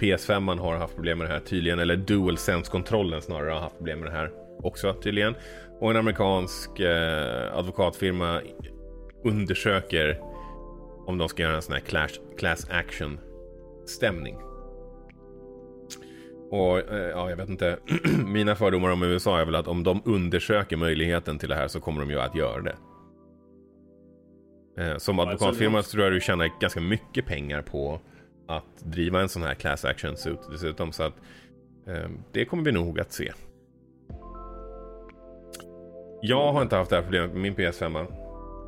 [0.00, 1.78] PS5 har haft problem med det här tydligen.
[1.78, 4.30] Eller DualSense-kontrollen snarare har haft problem med det här
[4.62, 5.34] också tydligen.
[5.80, 8.40] Och en amerikansk eh, advokatfirma
[9.24, 10.20] undersöker
[11.06, 13.18] om de ska göra en sån här class, class action
[13.86, 14.36] stämning.
[16.50, 17.78] Och eh, ja, jag vet inte.
[18.26, 21.80] Mina fördomar om USA är väl att om de undersöker möjligheten till det här så
[21.80, 22.76] kommer de ju att göra det.
[24.78, 28.00] Eh, som advokatfirma så tror jag du tjänar ganska mycket pengar på
[28.48, 30.92] att driva en sån här class action suit dessutom.
[30.92, 31.14] Så att
[31.86, 33.32] eh, det kommer vi nog att se.
[36.22, 38.06] Jag har inte haft det här problemet med min PS5.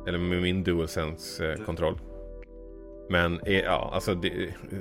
[0.07, 1.97] Eller med min DualSense-kontroll.
[3.09, 4.31] Men eh, ja, alltså det,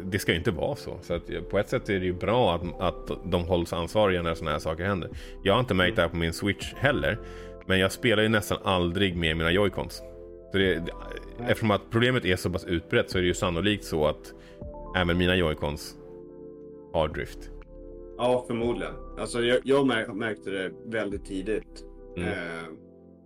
[0.05, 0.99] det, ska ju inte vara så.
[1.03, 4.35] Så att, på ett sätt är det ju bra att, att de hålls ansvariga när
[4.35, 5.11] sådana här saker händer.
[5.43, 7.19] Jag har inte märkt det här på min Switch heller.
[7.67, 10.03] Men jag spelar ju nästan aldrig med mina Joy-Cons.
[10.53, 10.83] Så det,
[11.39, 14.35] eftersom att problemet är så pass utbrett så är det ju sannolikt så att
[14.97, 15.95] även mina Joy-Cons
[16.93, 17.51] har drift.
[18.19, 18.95] Ja, förmodligen.
[19.19, 21.85] Alltså jag, jag märkte det väldigt tidigt.
[22.17, 22.29] Mm.
[22.29, 22.35] Eh,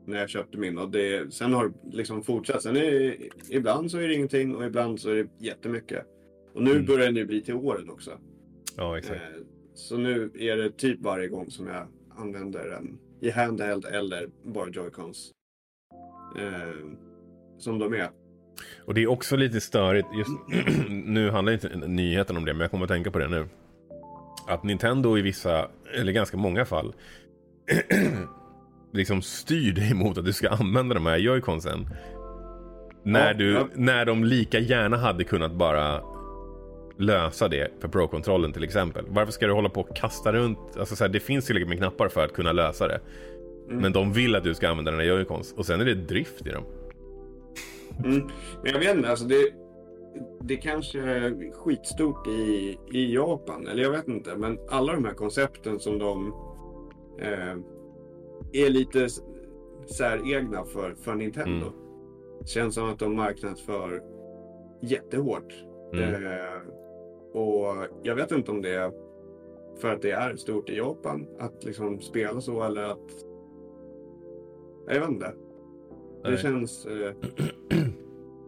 [0.07, 0.79] när jag köpte min.
[0.79, 2.63] Och det, sen har det liksom fortsatt.
[2.63, 3.17] Sen är,
[3.51, 6.07] ibland så är det ingenting och ibland så är det jättemycket.
[6.55, 6.85] Och nu mm.
[6.85, 8.19] börjar det bli till åren också.
[8.77, 9.21] Ja, exakt.
[9.21, 9.43] Eh,
[9.75, 11.87] så nu är det typ varje gång som jag
[12.17, 15.31] använder den i handheld eller bara joycons.
[16.39, 16.87] Eh,
[17.59, 18.11] som de är.
[18.85, 20.09] Och det är också lite störigt.
[20.19, 20.31] Just,
[20.89, 23.49] nu handlar inte nyheten om det, men jag kommer att tänka på det nu.
[24.49, 26.95] Att Nintendo i vissa, eller ganska många fall,
[28.93, 31.89] liksom styr dig mot att du ska använda de här joyconsen.
[33.03, 33.69] När, ja, du, ja.
[33.75, 36.03] när de lika gärna hade kunnat bara
[36.97, 39.05] lösa det för Pro-kontrollen till exempel.
[39.09, 40.59] Varför ska du hålla på och kasta runt?
[40.79, 43.01] Alltså så här, det finns tillräckligt med knappar för att kunna lösa det.
[43.69, 43.83] Mm.
[43.83, 46.51] Men de vill att du ska använda dina joycons och sen är det drift i
[46.51, 46.65] dem.
[48.05, 48.29] Mm.
[48.63, 49.51] Men jag vet inte, alltså det,
[50.41, 54.37] det kanske är skitstort i, i Japan, eller jag vet inte.
[54.37, 56.35] Men alla de här koncepten som de
[57.21, 57.57] eh,
[58.53, 59.09] är lite
[59.87, 61.67] säregna för, för Nintendo.
[61.67, 61.79] Mm.
[62.47, 64.03] Känns som att de marknadsför
[64.81, 65.55] jättehårt.
[65.93, 66.27] Mm.
[66.27, 66.63] Eh,
[67.33, 68.93] och jag vet inte om det är
[69.81, 73.25] för att det är stort i Japan att liksom spela så eller att...
[74.89, 75.33] Jag vet inte.
[76.25, 76.39] Det Nej.
[76.39, 77.13] känns eh,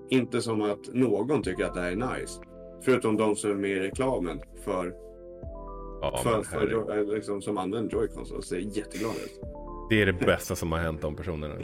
[0.08, 2.40] inte som att någon tycker att det här är nice.
[2.82, 4.94] Förutom de som är med i reklamen för,
[6.00, 7.08] Ja, för, för, herregud.
[7.08, 9.40] eh, liksom, som använder Joy-Cons och ser jätteglada ut.
[9.90, 11.54] Det är det bästa som har hänt de personerna.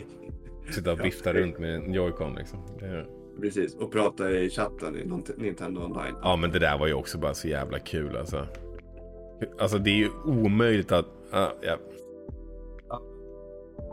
[0.70, 2.58] Sitta och vifta runt med en joycon liksom.
[2.80, 3.06] Det...
[3.40, 6.14] Precis, och prata i chatten i Nintendo online.
[6.22, 8.46] Ja men det där var ju också bara så jävla kul alltså.
[9.58, 11.06] Alltså det är ju omöjligt att...
[11.32, 11.76] ja, ja.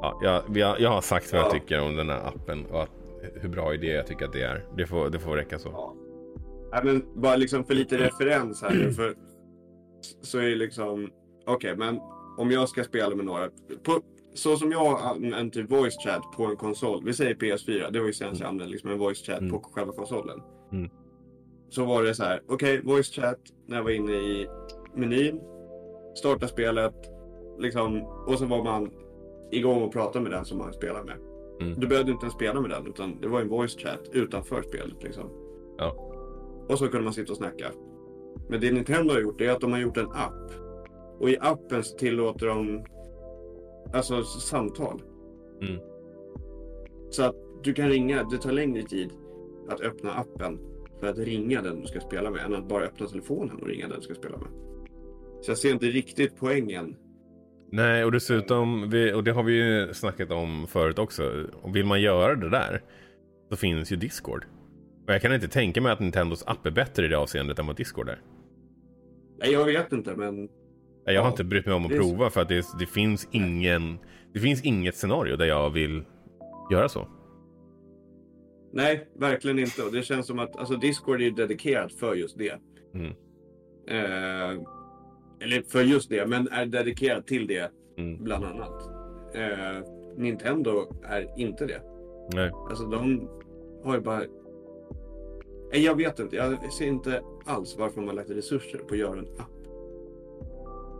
[0.01, 1.51] Ja, jag, jag, jag har sagt vad jag Ja.
[1.51, 2.89] tycker om den här appen och att,
[3.41, 4.65] hur bra idé jag tycker att det är.
[4.77, 5.69] Det får, det får räcka så.
[5.73, 5.95] Ja.
[6.71, 8.93] Nej, men bara liksom för lite referens här nu.
[8.93, 9.13] För,
[10.21, 11.09] så är det liksom,
[11.45, 11.99] okej, men
[12.37, 13.49] om jag ska spela med några.
[13.83, 14.01] På,
[14.37, 17.01] så som jag använder typ voice chat på en konsol.
[17.05, 17.91] Vi säger PS4.
[17.91, 19.51] Det var ju senast jag använde liksom en voice chat Mm.
[19.51, 20.41] på själva konsolen.
[20.71, 20.89] Mm.
[21.69, 24.47] Så var det så här, okej, voice chat när jag var inne i
[24.95, 25.41] menyn.
[26.15, 26.93] Starta spelet.
[27.59, 28.91] Liksom, och så var man
[29.51, 31.15] igång och pratade med den som man spelar med.
[31.61, 31.79] Mm.
[31.79, 35.03] Du behövde inte ens spela med den utan det var en voice chat utanför spelet.
[35.03, 35.29] Liksom.
[35.77, 35.95] Ja.
[36.69, 37.71] Och så kunde man sitta och snacka.
[38.49, 40.51] Men det Nintendo har gjort är att de har gjort en app.
[41.19, 42.85] Och i appen så tillåter de
[43.93, 45.01] alltså samtal.
[45.61, 45.79] Mm.
[47.09, 49.11] Så att du kan ringa, det tar längre tid
[49.69, 50.59] att öppna appen
[50.99, 53.87] för att ringa den du ska spela med än att bara öppna telefonen och ringa
[53.87, 54.47] den du ska spela med.
[55.41, 56.95] Så jag ser inte riktigt poängen.
[57.71, 58.83] Nej, och dessutom,
[59.15, 61.45] och det har vi ju snackat om förut också.
[61.61, 62.81] Och vill man göra det där
[63.49, 64.45] så finns ju Discord.
[65.07, 67.67] Och jag kan inte tänka mig att Nintendos app är bättre i det avseendet än
[67.67, 68.21] vad Discord är.
[69.39, 70.49] Nej, jag vet inte men
[71.13, 73.97] Jag har inte brytt mig om att prova för att det, det finns ingen
[74.33, 76.03] Det finns inget scenario där jag vill
[76.71, 77.07] göra så.
[78.73, 79.83] nej, verkligen inte.
[79.83, 82.59] Och det känns som att alltså Discord är dedikerat för just det.
[82.93, 83.11] Mm.
[83.89, 84.61] Eh,
[85.39, 88.23] eller för just det, men är dedikerat till det Mm.
[88.23, 88.89] bland annat.
[89.35, 89.83] Eh,
[90.17, 91.81] Nintendo är inte det.
[92.33, 92.51] Nej.
[92.69, 93.29] Alltså de
[93.83, 94.21] har ju bara...
[95.71, 96.35] Nej, jag vet inte.
[96.35, 99.51] Jag ser inte alls varför de har lagt resurser på att göra en app.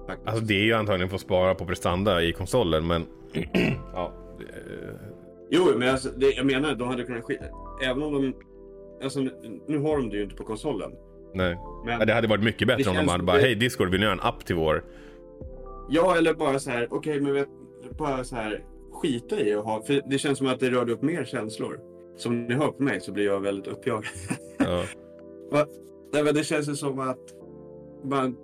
[0.08, 0.28] Faktiskt.
[0.28, 3.06] Alltså det är ju antagligen för att spara på prestanda i konsolen men
[3.94, 4.14] ja.
[5.50, 7.44] Jo, men alltså, det, jag menar de hade kunnat skita...
[7.84, 8.34] Även om de...
[9.04, 9.20] Alltså,
[9.68, 10.92] nu, har de det ju inte på konsolen.
[11.34, 11.58] Nej.
[11.86, 14.00] Men, Ja, Det hade varit mycket bättre om de hade bara det- Hej Discord vill
[14.00, 14.84] ni göra en app till vår
[15.90, 17.48] Ja, eller bara så här, okej, men vet,
[17.98, 21.02] bara så här, skita i att ha, för det känns som att det rörde upp
[21.02, 21.80] mer känslor.
[22.18, 24.06] Som ni hör på mig så blir jag väldigt uppjagad.
[24.58, 24.84] ja.
[25.52, 25.66] Va?
[26.14, 27.20] Nej, men det känns ju som att
[28.04, 28.38] man,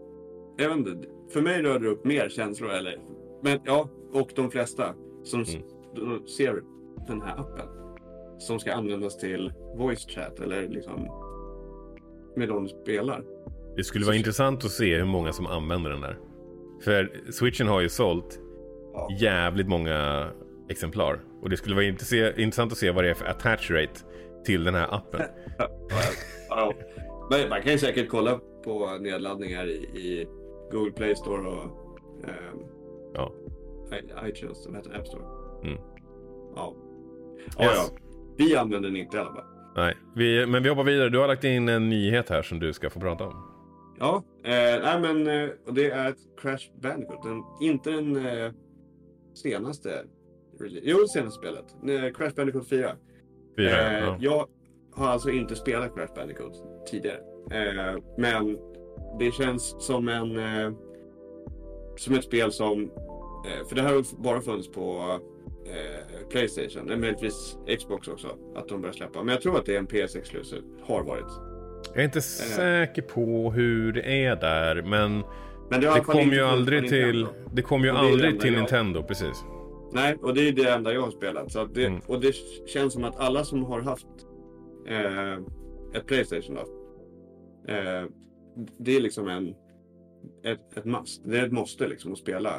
[0.57, 2.97] jag vet inte, för mig rör det upp mer känslor eller,
[3.43, 5.45] men ja, och de flesta som
[5.95, 6.61] de ser
[7.07, 7.67] den här appen
[8.39, 11.07] som ska användas till voice chat eller liksom
[12.35, 13.23] med de spelar.
[13.75, 16.17] Det skulle vara intressant att se hur många som använder den där.
[16.83, 18.39] För switchen har ju sålt
[18.93, 19.07] Ja.
[19.19, 20.27] jävligt många
[20.69, 21.19] exemplar.
[21.41, 21.85] Och det skulle vara
[22.37, 23.99] intressant att se vad det är för attach rate
[24.45, 25.21] till den här appen.
[26.49, 26.73] Ja.
[27.49, 30.27] Man kan ju säkert kolla på nedladdningar i, i
[30.71, 31.63] Google Play Store och
[32.23, 32.59] ehm,
[33.13, 33.31] Ja.
[34.25, 35.23] iTunes, som heter App Store.
[35.63, 35.77] Mm.
[36.55, 36.73] Ja.
[37.57, 37.91] Ja, Yes.
[37.93, 37.97] ja.
[38.37, 39.43] Vi använder den inte i alla fall.
[39.75, 41.09] Nej, vi, men vi hoppar vidare.
[41.09, 43.33] Du har lagt in en nyhet här som du ska få prata om.
[43.99, 44.51] Ja, eh,
[44.83, 47.23] nej men eh, det är Crash Bandicoot.
[47.23, 48.51] Den, inte den eh,
[49.33, 49.89] senaste.
[50.83, 51.65] Jo, det senaste spelet.
[52.03, 52.91] Eh, Crash Bandicoot 4.
[53.57, 54.17] Fyra, Eh, ja.
[54.19, 54.47] Jag
[54.93, 56.53] har alltså inte spelat Crash Bandicoot
[56.91, 57.17] tidigare.
[57.51, 58.57] Eh, men
[59.19, 60.37] det känns som en...
[60.39, 60.71] Eh,
[61.97, 62.81] som ett spel som...
[63.47, 65.19] Eh, för det här har bara funnits på
[65.65, 66.91] eh, Playstation.
[66.91, 68.27] Eh, möjligtvis Xbox också.
[68.55, 69.23] Att de börjar släppa.
[69.23, 70.61] Men jag tror att det är en PS Exclusive.
[70.83, 71.25] Har varit.
[71.93, 75.23] Jag är inte säker på hur det är där, men
[75.69, 79.43] Men det, det kom ju aldrig till, det kom ju aldrig till jag- Nintendo, precis.
[79.91, 81.51] Nej, och det är det enda jag har spelat.
[81.51, 82.01] Så det, Mm.
[82.07, 82.35] Och det
[82.67, 84.07] känns som att alla som har haft
[84.87, 85.33] eh,
[85.99, 86.61] ett Playstation då.
[87.73, 88.03] Eh,
[88.77, 89.55] det är liksom en,
[90.43, 91.21] ett, ett must.
[91.25, 92.55] Det är ett måste liksom att spela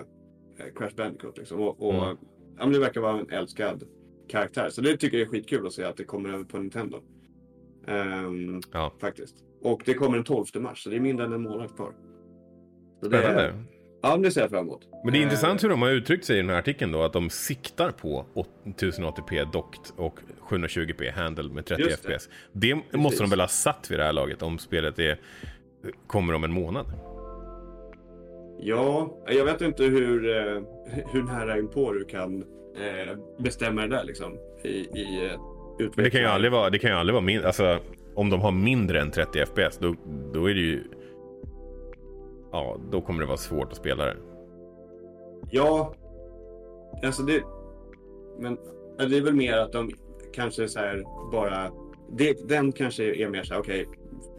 [0.58, 1.38] eh, Crash Bandicoot.
[1.38, 1.60] Liksom.
[1.60, 2.16] Och, och Mm.
[2.58, 3.82] ja, men det verkar vara en älskad
[4.28, 4.68] karaktär.
[4.70, 7.02] Så det tycker jag är skitkul att se att det kommer över på Nintendo.
[7.86, 8.92] Ehm, Ja.
[9.00, 9.36] Faktiskt.
[9.62, 11.92] Och det kommer den 12 mars, så det är mindre än en månad kvar.
[13.02, 13.54] Så det, Spännande.
[14.02, 14.88] ja, men det ser jag fram emot.
[15.04, 17.02] Men det är Eh, intressant hur de har uttryckt sig i den här artikeln då,
[17.02, 18.26] att de siktar på
[18.64, 20.20] 1080p dockt och
[20.50, 22.14] 720p handled med 30 Just det.
[22.14, 22.28] fps.
[22.52, 25.20] Det måste de väl ha satt vid det här laget om spelet är,
[26.06, 26.86] kommer om en månad?
[28.58, 30.62] Ja, jag vet inte hur, eh,
[31.12, 32.44] hur nära inpå du kan
[32.76, 34.38] eh, bestämma det där liksom.
[34.62, 35.40] I, i eh,
[35.94, 37.78] Men det kan ju aldrig vara, det kan ju aldrig vara min, alltså
[38.14, 39.94] om de har mindre än 30 fps då,
[40.32, 40.82] då är det ju
[42.54, 44.16] Ja, då kommer det vara svårt att spela det.
[45.50, 45.94] Ja,
[47.04, 47.42] alltså det...
[48.38, 48.58] Men
[48.96, 49.90] det är väl mer att de
[50.32, 51.70] kanske så här bara...
[52.12, 53.88] Det, den kanske är mer så här, okej,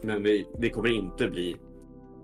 [0.02, 1.56] men vi, det kommer inte bli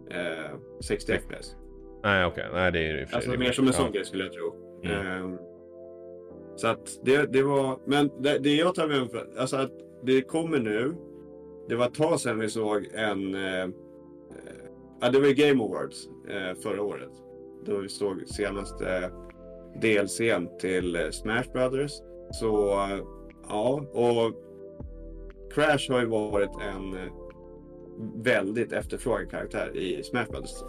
[0.10, 1.56] eh, 60 fps.
[2.04, 3.74] Nej, okej, nej det är ju Alltså mer som en Ja.
[3.84, 4.54] sån grej skulle jag tro.
[4.84, 5.08] Mm.
[5.08, 5.38] Ehm,
[6.56, 9.72] så att det, det var, men det, det jag tar med mig, alltså att
[10.04, 10.96] det kommer nu.
[11.70, 13.68] Det var ett tag sedan vi såg en, eh,
[15.02, 17.12] ja det var ju Game Awards eh, förra året.
[17.66, 19.12] Då vi såg senaste
[19.82, 21.92] DLCn till eh, Smash Brothers.
[22.32, 22.78] Så
[23.50, 24.34] ja, och
[25.54, 27.12] Crash har ju varit en eh,
[28.16, 30.64] väldigt efterfrågad karaktär i Smash Brothers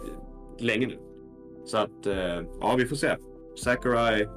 [0.59, 0.97] länge nu.
[1.65, 3.15] Så att, eh, ja vi får se.
[3.55, 4.27] Sakurai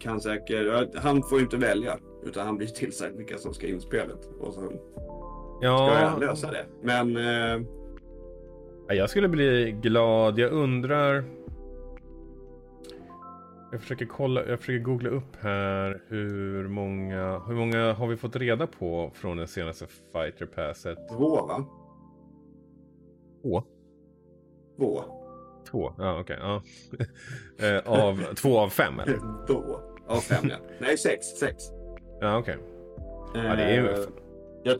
[0.00, 1.98] kan säkert, han får ju inte välja.
[2.24, 4.28] Utan han blir tillsagd vilka som ska in i spelet.
[4.40, 4.70] Och så ska
[5.60, 6.66] Ja, jag lösa det.
[6.82, 7.66] Men eh,
[8.88, 10.38] Ja, Jag skulle bli glad.
[10.38, 11.24] Jag undrar...
[13.70, 18.36] Jag försöker kolla, jag försöker googla upp här hur många, hur många har vi fått
[18.36, 20.98] reda på från det senaste fighter passet?
[21.08, 21.64] två va?
[23.42, 23.62] Två?
[24.78, 25.04] Två.
[25.70, 25.92] Två?
[25.98, 26.38] Ja, okej.
[26.40, 26.62] ja.
[27.66, 29.46] Eh, av, två av fem eller?
[29.46, 29.80] Två.
[30.06, 30.56] Av fem ja.
[30.78, 31.26] Nej, sex.
[31.26, 31.64] Sex.
[32.20, 32.56] Ja, okej.
[33.34, 33.88] Ja, det är ju...
[33.88, 33.98] Eh,
[34.62, 34.78] jag,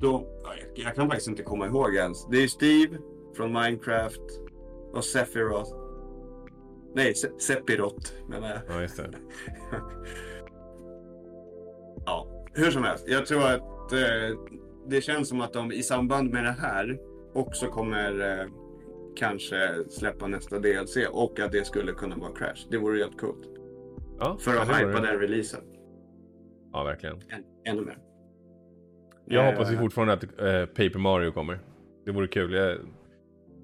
[0.00, 2.26] då, ja, jag, jag kan faktiskt inte komma ihåg ens.
[2.26, 2.98] Det är Steve
[3.36, 4.20] från Minecraft
[4.92, 5.87] och Sephiroth.
[6.94, 8.58] Nej, Se- Sephiroth menar jag.
[8.68, 9.08] Ja, just det.
[12.06, 13.04] Ja, hur som helst.
[13.08, 14.38] Jag tror att eh,
[14.86, 16.98] det känns som att de i samband med det här
[17.34, 18.46] också kommer eh,
[19.16, 22.66] kanske släppa nästa DLC och att det skulle kunna vara Crash.
[22.70, 23.44] Det vore helt coolt.
[24.20, 25.06] Ja, För att hypa det.
[25.06, 25.60] den releasen
[26.72, 27.16] Ja, verkligen.
[27.16, 27.98] än, ännu mer.
[29.26, 31.58] Jag Eh, hoppas ju fortfarande att eh, Paper Mario kommer.
[32.04, 32.52] Det vore kul.
[32.52, 32.78] Jag,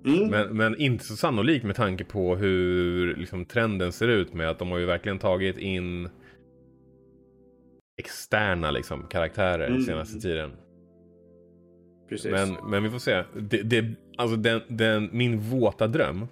[0.07, 0.29] Mm.
[0.31, 4.59] Men, men inte så sannolikt med tanke på hur liksom, trenden ser ut med att
[4.59, 6.09] de har ju verkligen tagit in
[7.97, 9.83] externa liksom, karaktärer Mm.
[9.83, 10.51] senaste tiden.
[12.09, 12.31] Precis.
[12.33, 13.25] Men, men vi får se.
[13.41, 16.27] Det, det, alltså den, den, min våta dröm.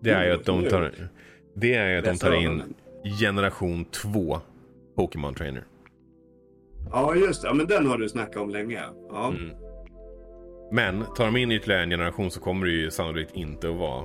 [0.00, 0.92] Det är ju Mm, att de tar,
[1.54, 2.62] det är att de tar in
[3.20, 4.40] generation 2
[4.96, 5.64] Pokémon Trainer.
[6.90, 7.48] Ja, just det.
[7.48, 8.80] Ja, men den har du snackat om länge.
[9.10, 9.28] Ja.
[9.28, 9.50] Mm.
[10.72, 14.04] Men tar de in ytterligare en generation så kommer det ju sannolikt inte att vara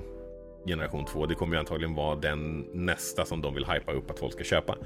[0.66, 1.26] generation 2.
[1.26, 4.44] Det kommer ju antagligen vara den nästa som de vill hypa upp att folk ska
[4.44, 4.78] köpa.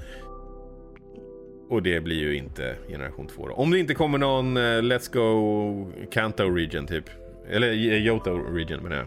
[1.68, 3.54] Och det blir ju inte generation 2 då.
[3.54, 7.04] Om det inte kommer någon eh, Let's Go Kanto Region typ.
[7.50, 9.06] Eller eh, Johto Region menar jag.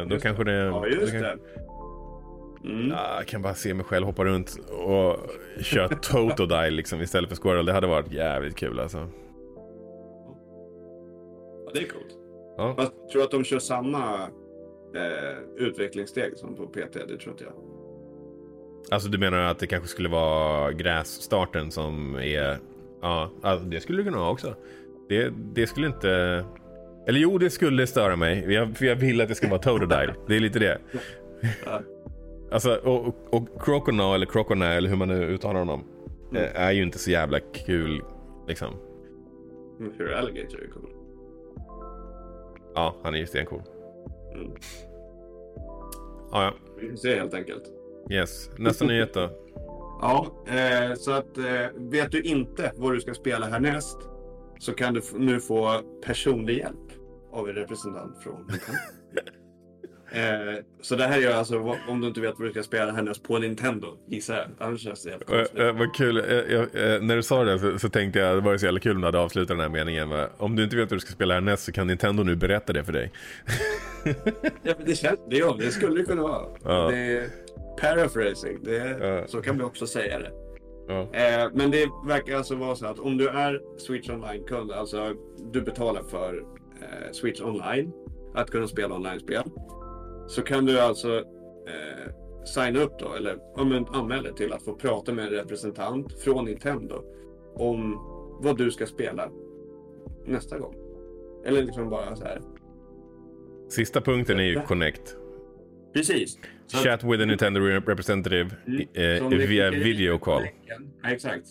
[0.00, 0.52] Eh, då Just kanske det...
[0.52, 1.38] Ja, just kan- det.
[2.64, 2.88] Mm.
[2.90, 5.16] Ja, jag kan bara se mig själv hoppa runt och
[5.60, 7.66] köra Totodile liksom istället för Squirrel.
[7.66, 9.08] Det hade varit jävligt kul alltså.
[11.74, 12.18] Det är coolt.
[12.56, 12.74] Ja.
[12.76, 14.22] Fast jag tror att de kör samma
[14.94, 16.92] eh, utvecklingssteg som på PT.
[16.92, 17.52] Det tror inte jag.
[18.90, 22.58] Alltså du menar att det kanske skulle vara grässtarten som är...
[23.02, 24.54] Ja, alltså, det skulle det kunna vara också.
[25.08, 26.44] Det, det skulle inte...
[27.06, 28.52] Eller jo, det skulle störa mig.
[28.52, 30.14] Jag, för jag vill att det ska vara Totodile.
[30.26, 30.78] Det är lite det.
[31.64, 31.80] Ja.
[32.52, 35.84] Alltså, och, och, och Crocona, eller Crocona, eller hur man nu uttalar honom.
[36.30, 36.42] Mm.
[36.44, 38.02] eh, Är ju inte så jävla kul,
[38.48, 38.74] liksom.
[39.80, 40.90] Mm, Hur Alligator är cool.
[42.74, 43.62] Ja, han är ju stencool.
[44.34, 44.52] Mm.
[46.32, 46.54] Ja, ja.
[46.80, 47.62] Vi får se helt enkelt.
[48.10, 48.50] Yes.
[48.58, 49.30] Nästa nyhet då.
[50.04, 53.98] Ja, eh, så att eh, vet du inte vad du ska spela härnäst
[54.58, 56.92] så kan du nu få personlig hjälp
[57.32, 58.46] av en representant från.
[60.14, 63.22] eh, så det här är alltså om du inte vet vad du ska spela härnäst
[63.22, 64.46] på Nintendo, gissar jag.
[64.68, 65.58] Annars känns det Eh, konstigt.
[65.60, 66.16] eh, vad kul.
[66.16, 68.94] Eh, eh, när du sa det så, så tänkte jag, det var så jävla kul
[68.94, 70.08] om du hade avslutat den här meningen.
[70.08, 70.28] Va?
[70.38, 72.84] Om du inte vet vad du ska spela härnäst så kan Nintendo nu berätta det
[72.84, 73.12] för dig.
[74.62, 76.46] Ja, men det, känns, det, ja, det skulle det kunna vara.
[76.64, 76.88] Ja.
[76.90, 77.28] Det är
[77.80, 79.26] paraphrasing, det, Ja.
[79.26, 80.30] så kan vi också säga det.
[80.88, 81.00] Ja.
[81.12, 85.14] Eh, men det verkar alltså vara så att om du är Switch Online-kund, alltså
[85.52, 86.42] du betalar för
[86.80, 87.92] eh, Switch Online,
[88.34, 89.42] att kunna spela online-spel,
[90.32, 91.18] så kan du alltså
[91.66, 92.12] eh,
[92.44, 93.38] signa upp då, eller
[93.96, 97.02] anmäla dig till att få prata med en representant från Nintendo
[97.54, 97.98] om
[98.42, 99.30] vad du ska spela
[100.26, 100.74] nästa gång.
[101.44, 102.40] Eller liksom bara så här.
[103.68, 105.16] Sista punkten är ju Connect.
[105.92, 106.38] Precis.
[106.66, 109.22] Så Chat with a Nintendo representative Mm.
[109.22, 110.42] eh, via video call.
[110.66, 111.46] Ja, exakt.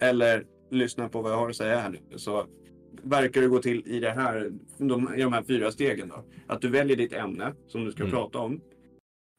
[0.00, 2.18] Eller lyssna på vad jag har att säga här nu.
[2.18, 2.46] Så
[3.02, 6.08] verkar det gå till i, det här, de, i de här fyra stegen.
[6.08, 6.24] Då.
[6.46, 8.12] Att du väljer ditt ämne som du ska Mm.
[8.14, 8.60] prata om.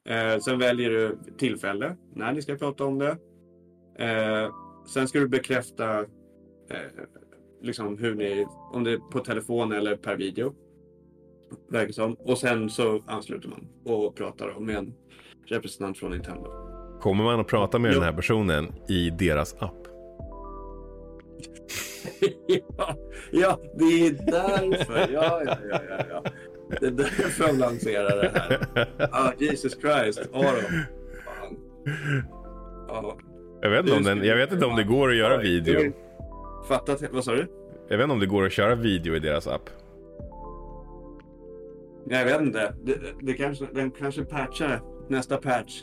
[0.08, 3.16] Eh, sen väljer du tillfälle när ni ska prata om det.
[3.98, 4.50] Eh,
[4.86, 6.06] sen ska du bekräfta eh,
[7.62, 10.54] liksom hur ni, om det är på telefon eller per video.
[11.68, 12.14] Verkar som.
[12.14, 14.94] Och sen så ansluter man och pratar om med en
[15.46, 16.46] representant från Nintendo.
[17.00, 17.94] Kommer man att prata med Jo.
[17.94, 19.79] den här personen i deras app?
[22.76, 22.96] ja,
[23.30, 24.98] ja, det är därför.
[25.12, 26.24] Ja, ja, ja, ja, ja.
[26.80, 28.88] Det är därför de lanserar det här.
[29.12, 30.30] Ah, Jesus Christ.
[30.32, 30.84] Fan.
[32.88, 33.16] Ja.
[33.62, 35.92] Jag vet, inte om den, jag vet inte om det går att göra video.
[36.68, 37.02] Fattat.
[37.12, 37.46] Vad sa du?
[37.88, 39.70] Jag vet inte om det går att köra video i deras app.
[42.06, 42.74] Nej, jag vet inte.
[42.84, 45.82] Det, det kanske, den kanske patchar nästa patch.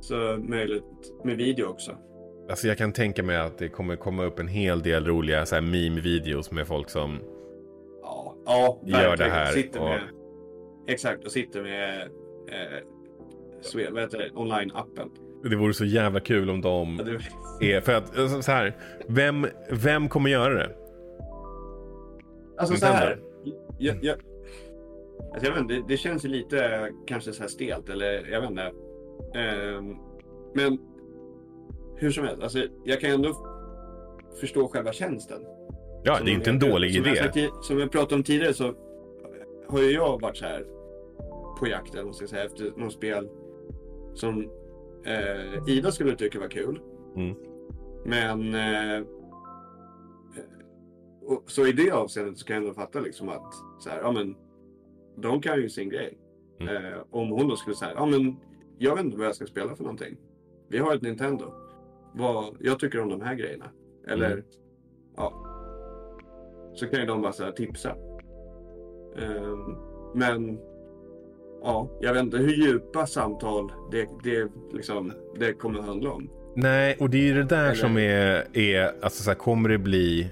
[0.00, 0.84] Så möjligt
[1.24, 1.96] med video också.
[2.50, 5.54] Alltså jag kan tänka mig att det kommer komma upp en hel del roliga så
[5.54, 7.18] här meme-videos med folk som...
[8.02, 10.00] Ja, ja Gör det här Sitter och- med,
[10.88, 12.00] Exakt, och sitter med
[12.48, 12.84] eh,
[14.34, 15.10] online-appen.
[15.50, 17.00] Det vore så jävla kul om de
[17.60, 17.80] är...
[17.80, 18.76] För att alltså, så här,
[19.08, 20.76] vem, vem kommer göra det?
[22.58, 23.20] Alltså så här.
[23.78, 24.16] Jag, jag,
[25.32, 28.40] alltså jag vet inte, det, det känns ju lite kanske så här stelt eller jag
[28.40, 28.72] vet inte.
[29.34, 29.96] Ehm,
[30.54, 30.78] men
[32.00, 33.46] hur som helst, alltså jag kan ändå
[34.40, 35.42] förstå själva tjänsten.
[36.04, 37.40] Ja, Som det är inte en jag- dålig som Jag idé.
[37.40, 38.74] i- som jag pratade om tidigare så
[39.68, 40.66] har ju jag varit så här
[41.58, 43.28] på jakt eller ska jag säga, efter något spel
[44.14, 44.50] som
[45.04, 46.80] eh, Ida skulle tycka var kul.
[47.16, 47.36] Mm.
[48.04, 49.06] Men eh,
[51.22, 54.12] och, så i det avseendet så kan jag ändå fatta liksom att så här, ja
[54.12, 54.36] men
[55.16, 56.18] de kan ju sin grej.
[56.60, 56.76] Mm.
[56.76, 58.36] Eh, om hon då skulle säga, ja men
[58.78, 60.16] jag vet inte vad jag ska spela för någonting.
[60.68, 61.44] Vi har ett Nintendo.
[62.12, 63.64] Vad jag tycker om de här grejerna.
[64.08, 64.44] Eller Mm.
[65.16, 65.46] ja.
[66.74, 67.94] Så kan ju de bara så tipsa.
[69.18, 69.76] Ehm,
[70.14, 70.58] men
[71.62, 76.30] ja, jag vet inte hur djupa samtal det, det, liksom, det kommer att handla om.
[76.56, 79.68] Nej, och det är ju det där Eller- som är, är alltså så här, kommer
[79.68, 80.30] det bli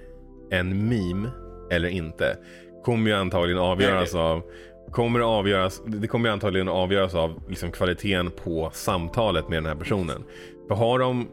[0.51, 1.31] en meme
[1.71, 2.37] eller inte?
[2.85, 4.43] Kommer ju antagligen avgöras av
[4.91, 9.67] Kommer det, avgöras, det kommer ju antagligen avgöras av liksom kvaliteten på samtalet med den
[9.67, 10.25] här personen.
[10.69, 11.29] För har de...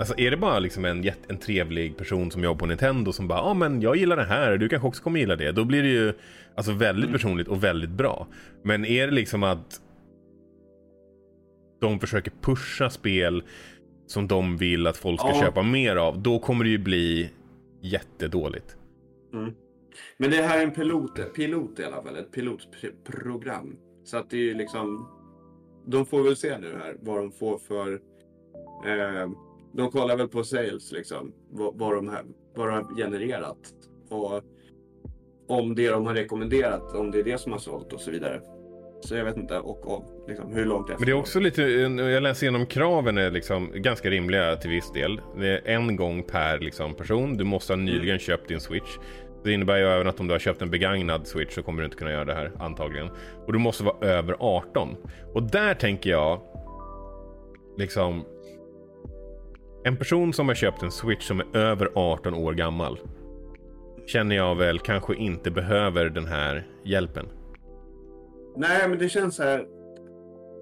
[0.00, 3.28] Alltså är det bara liksom en, jätte- en trevlig person som jobbar på Nintendo som
[3.28, 5.52] bara ja ah, men jag gillar det här, du kanske också kommer gilla det.
[5.52, 6.12] Då blir det ju
[6.54, 7.12] alltså väldigt Mm.
[7.12, 8.26] personligt och väldigt bra.
[8.62, 9.80] Men är det liksom att
[11.80, 13.42] de försöker pusha spel
[14.06, 15.40] som de vill att folk ska Ja.
[15.40, 17.30] köpa mer av, då kommer det ju bli
[17.80, 18.76] jättedåligt.
[19.32, 19.52] Mm.
[20.18, 23.76] Men det här är en pilot, pilot i alla fall, ett pilotprogram.
[24.04, 25.08] Så att det är ju liksom,
[25.86, 27.92] de får väl se nu här vad de får för,
[28.86, 29.30] eh,
[29.72, 33.58] de kollar väl på sales liksom, vad, vad, de här, vad de har genererat.
[34.10, 34.42] Och
[35.48, 38.40] om det de har rekommenderat, om det är det som har sålt och så vidare.
[39.00, 41.00] Så jag vet inte, och, och liksom, hur långt efter.
[41.00, 44.92] Men det är också lite, jag läser igenom kraven är liksom ganska rimliga till viss
[44.92, 45.20] del.
[45.36, 48.96] Det är en gång per liksom person, du måste ha nyligen köpt din switch.
[49.44, 51.84] Det innebär ju även att om du har köpt en begagnad switch så kommer du
[51.84, 53.10] inte kunna göra det här antagligen.
[53.46, 54.96] Och du måste vara över 18.
[55.34, 56.40] Och där tänker jag
[57.78, 58.24] liksom
[59.84, 62.98] en person som har köpt en switch som är över 18 år gammal
[64.06, 67.26] känner jag väl kanske inte behöver den här hjälpen.
[68.56, 69.66] Nej, men det känns så här.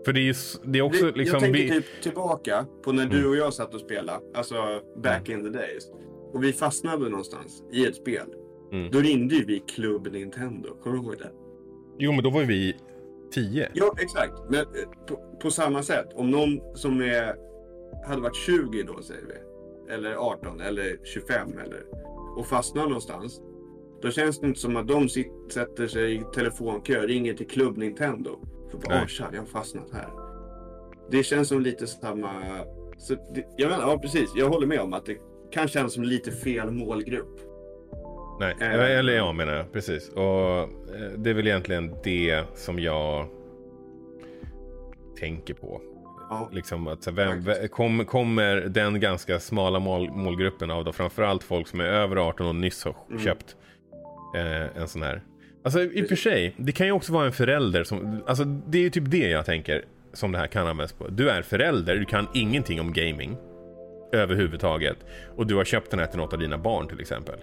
[0.04, 1.34] För det är ju det är också Det- liksom...
[1.34, 3.30] jag tänker vi- typ tillbaka på när du Mm.
[3.30, 4.18] och jag satt och spelade.
[4.34, 4.54] Alltså
[5.02, 5.90] back in the days.
[6.32, 8.26] Och vi fastnade någonstans i ett spel.
[8.72, 8.90] Mm.
[8.90, 10.68] Då ringde ju vi Club Nintendo.
[10.82, 11.30] Kommer du ihåg det?
[11.98, 12.76] Jo men då var vi
[13.32, 13.68] 10.
[13.74, 14.32] Ja, exakt.
[14.50, 14.66] Men eh,
[15.08, 16.06] på, på samma sätt.
[16.14, 17.34] Om någon som är,
[18.06, 19.92] hade varit 20 då säger vi.
[19.94, 21.82] Eller 18 eller 25 eller.
[22.36, 23.40] Och fastnar någonstans.
[24.02, 27.76] Då känns det inte som att de sit, sätter sig i telefonkö, ringer till Club
[27.76, 28.38] Nintendo.
[28.70, 30.08] För bara, åh tja, jag har fastnat här.
[31.10, 32.30] Det känns som lite samma...
[32.98, 34.32] Så det, jag menar, ja precis.
[34.36, 35.16] Jag håller med om att det
[35.50, 37.40] kan kännas som lite fel målgrupp.
[38.40, 38.98] Nej, Eh.
[38.98, 39.72] eller ja menar jag.
[39.72, 40.08] Precis.
[40.08, 40.68] Och eh,
[41.16, 43.26] det är väl egentligen det som jag
[45.18, 45.80] tänker på.
[46.30, 46.48] Ja.
[46.52, 51.68] Liksom att vem, vem, kom, kommer den ganska smala mål, målgruppen av då framförallt folk
[51.68, 53.22] som är över 18 och nyss har Mm.
[53.22, 53.56] köpt
[54.36, 55.22] eh, en sån här.
[55.64, 58.78] Alltså i och för sig, det kan ju också vara en förälder som, alltså det
[58.78, 61.08] är ju typ det jag tänker som det här kan användas på.
[61.08, 63.36] Du är förälder, du kan ingenting om gaming.
[64.12, 64.96] överhuvudtaget.
[65.36, 67.34] Och du har köpt den här till något av dina barn till exempel.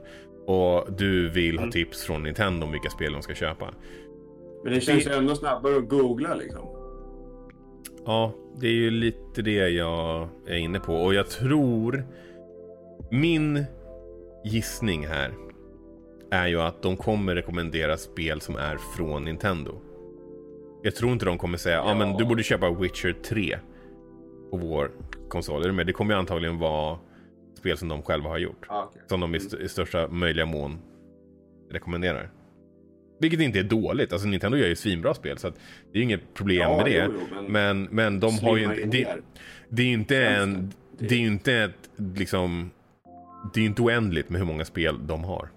[0.45, 1.71] Och du vill ha Mm.
[1.71, 3.73] tips från Nintendo om vilka spel de ska köpa.
[4.63, 6.67] Men det känns ju ändå snabbare att googla liksom.
[8.05, 10.95] Ja, det är ju lite det jag är inne på.
[10.95, 12.03] Och jag tror...
[13.11, 13.65] Min
[14.43, 15.33] gissning här
[16.31, 19.81] är ju att de kommer rekommendera spel som är från Nintendo.
[20.83, 23.59] Jag tror inte de kommer säga ja ah, men du borde köpa Witcher 3
[24.51, 24.91] på vår
[25.29, 25.71] konsol.
[25.71, 25.87] Med?
[25.87, 26.97] Det kommer ju antagligen vara
[27.57, 28.65] spel som de själva har gjort.
[28.69, 29.01] Ah, okay.
[29.07, 30.79] Som de i, st- i största möjliga mån
[31.71, 32.31] rekommenderar.
[33.19, 34.13] Vilket inte är dåligt.
[34.13, 35.51] Alltså Nintendo gör ju svinbra spel så
[35.93, 37.05] det är inget problem Ja, med det.
[37.05, 38.85] jo, jo, men- men, men de har ju inte...
[38.85, 39.07] Det,
[39.69, 40.73] det är inte en...
[40.97, 41.07] det.
[41.07, 42.71] Det är ju inte ett liksom...
[43.53, 45.49] Det är ju inte oändligt med hur många spel de har.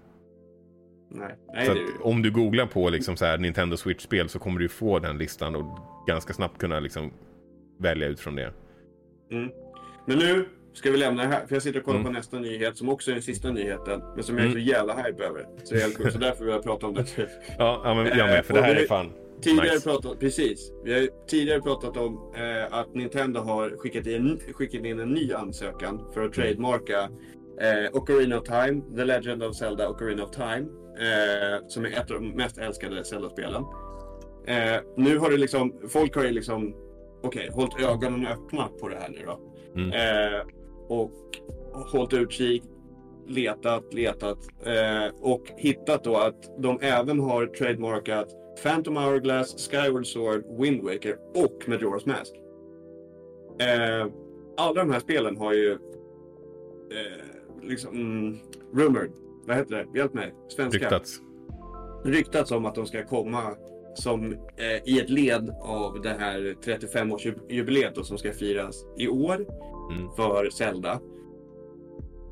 [1.11, 4.59] Nej, nej så att om du googlar på liksom så här Nintendo Switch-spel så kommer
[4.59, 7.11] du få den listan och ganska snabbt kunna liksom
[7.79, 8.53] välja ut från det.
[9.31, 9.49] Mm.
[10.07, 10.45] Men nu
[10.79, 12.11] ska vi lämna det här, för jag sitter och kollar Mm.
[12.13, 14.63] på nästa nyhet som också är den sista nyheten, men som jag är Mm.
[14.63, 15.45] så jävla hype över.
[15.63, 17.05] Så, det är så därför vill jag prata om det.
[17.57, 18.45] Ja, ja men jag med.
[18.45, 19.11] För Eh, det här och det- är fan
[19.41, 19.89] Tidigare nice.
[19.89, 20.71] pratat, precis.
[20.83, 25.33] Vi har tidigare pratat om eh, att Nintendo har skickat in, skickat in en ny
[25.33, 26.99] ansökan för att trademarka
[27.61, 30.65] eh, Ocarina of Time, The Legend of Zelda Ocarina of Time,
[30.99, 33.63] eh, som är ett av de mest älskade Zelda-spelen.
[34.47, 36.75] Eh, nu har det liksom, folk har ju liksom,
[37.23, 39.39] okej, hållit ögonen öppna på det här nu då.
[39.75, 39.91] Mm.
[40.89, 41.11] Och
[41.71, 42.63] hållit utkik,
[43.27, 50.43] letat, letat eh, och hittat då att de även har trademarkat Phantom Hourglass, Skyward Sword,
[50.59, 52.33] Wind Waker och Majora's Mask.
[53.59, 54.07] Eh,
[54.57, 57.23] alla de här spelen har ju eh,
[57.61, 58.37] liksom mm,
[58.73, 59.11] rumored,
[59.47, 59.99] vad heter det?
[59.99, 60.79] Hjälp mig, svenska.
[60.79, 61.21] Ryktats.
[62.03, 63.55] Ryktats om att de ska komma
[63.93, 69.45] som eh, i ett led av det här 35-årsjubileet då, som ska firas i år
[69.91, 70.09] Mm.
[70.15, 70.91] för Zelda.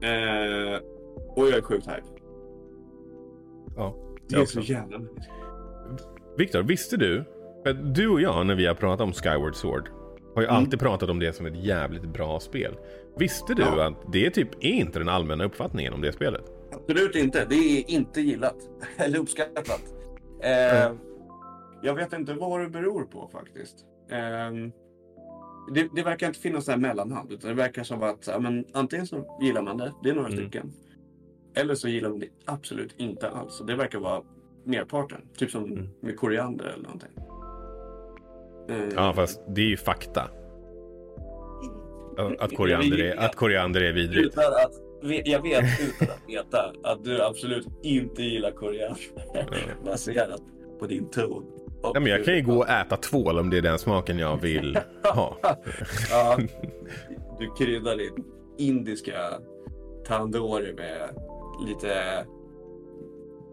[0.02, 0.80] Eh,
[1.36, 2.08] och jag är sjukt hype.
[3.76, 3.96] Ja,
[4.30, 4.62] Det är också.
[4.62, 5.02] så jävla.
[6.38, 7.24] Viktor, visste du?
[7.96, 9.90] Du och jag, när vi har pratat om Skyward Sword,
[10.36, 10.58] har ju Mm.
[10.58, 12.76] alltid pratat om det som ett jävligt bra spel.
[13.18, 13.88] Visste du Ja.
[13.88, 16.42] att det typ är inte den allmänna uppfattningen om det spelet?
[16.72, 17.46] Absolut inte.
[17.50, 18.56] Det är inte gillat.
[18.98, 19.82] Eller uppskattat.
[20.44, 20.92] Eh,
[21.84, 23.76] jag vet inte vad det beror på faktiskt.
[24.12, 24.52] Eh,
[25.74, 27.32] det, det verkar inte finnas där mellanhand.
[27.32, 30.40] Utan det verkar som att men, antingen så gillar man det, det är några Mm.
[30.40, 30.72] stycken.
[31.56, 33.60] Eller så gillar man det absolut inte alls.
[33.62, 34.22] Och det verkar vara
[34.64, 35.22] merparten.
[35.38, 35.90] Typ som Mm.
[36.02, 37.10] med koriander eller någonting.
[38.70, 40.30] Eh, Ja, fast det är ju fakta.
[42.40, 44.28] Att- koriander är, att koriander är vidrigt.
[44.28, 44.72] Utan att,
[45.28, 49.02] jag vet utan att veta att du absolut inte gillar koriander.
[49.86, 50.42] Baserat
[50.80, 51.46] på din ton.
[51.84, 54.42] Ja, men jag kan ju gå och äta tvål om det är den smaken jag
[54.42, 55.38] vill ha.
[56.12, 56.38] Ja,
[57.40, 58.24] du kryddar din
[58.58, 59.14] indiska
[60.08, 61.10] tandoori med
[61.68, 62.26] lite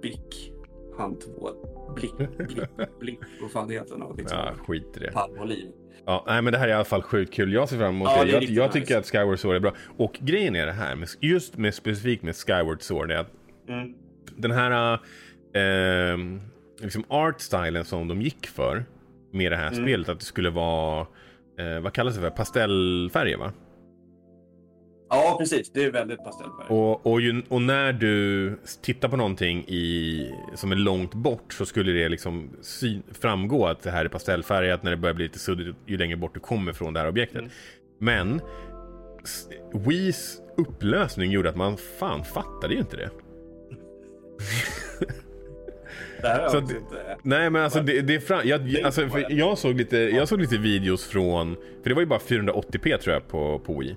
[0.03, 0.53] bick
[0.99, 1.53] handtvål.
[1.95, 2.69] Blick, blick,
[3.01, 3.19] blick.
[3.43, 4.17] Vad fan heter den?
[4.17, 4.39] Liksom.
[4.39, 5.13] Ja, skit i det.
[5.13, 5.71] Palmoliv.
[6.07, 7.53] Ja, nej, men det här är i alla fall sjukt kul.
[7.53, 8.31] Jag ser fram emot Ja, det.
[8.31, 8.73] det Jag, jag nice.
[8.81, 9.73] tycker att Skyward Sword är bra.
[9.97, 13.31] Och grejen är det här, med, just med, specifikt med Skyward Sword, är att
[13.69, 13.95] Mm.
[14.37, 16.19] den här eh,
[16.81, 18.85] liksom art-stylen som de gick för
[19.33, 19.85] med det här Mm.
[19.85, 21.01] spelet, att det skulle vara,
[21.59, 23.53] eh, vad kallas det för, pastellfärger va?
[25.09, 25.73] Ja, precis.
[25.73, 26.67] Det är väldigt pastellfärg.
[26.69, 31.67] Och, och, ju, och när du tittar på någonting i, som är långt bort så
[31.67, 35.39] skulle det liksom sy, framgå att det här är pastellfärgat när det börjar bli lite
[35.39, 37.39] suddigt ju längre bort du kommer från det här objektet.
[37.39, 37.51] Mm.
[37.99, 38.41] Men
[39.73, 43.11] Wiis upplösning gjorde att man fan fattade ju inte det.
[46.25, 46.75] Det här Så inte...
[47.23, 50.59] Nej men alltså det, det är fram, jag, alltså, jag, såg lite, jag såg lite
[50.59, 53.97] videos från, för det var ju bara 480p tror jag på, på Wii.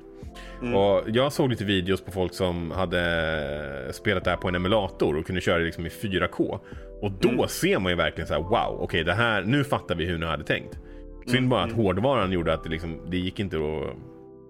[0.61, 0.75] Mm.
[0.75, 5.17] Och jag såg lite videos på folk som hade spelat det här på en emulator
[5.17, 6.59] och kunde köra det liksom i 4K.
[7.01, 7.47] Och då Mm.
[7.47, 10.25] ser man ju verkligen så här: wow, okej det här, nu fattar vi hur ni
[10.25, 10.79] hade tänkt.
[11.25, 11.83] Synd Mm, bara att mm.
[11.83, 13.95] hårdvaran gjorde att det, liksom, det gick inte att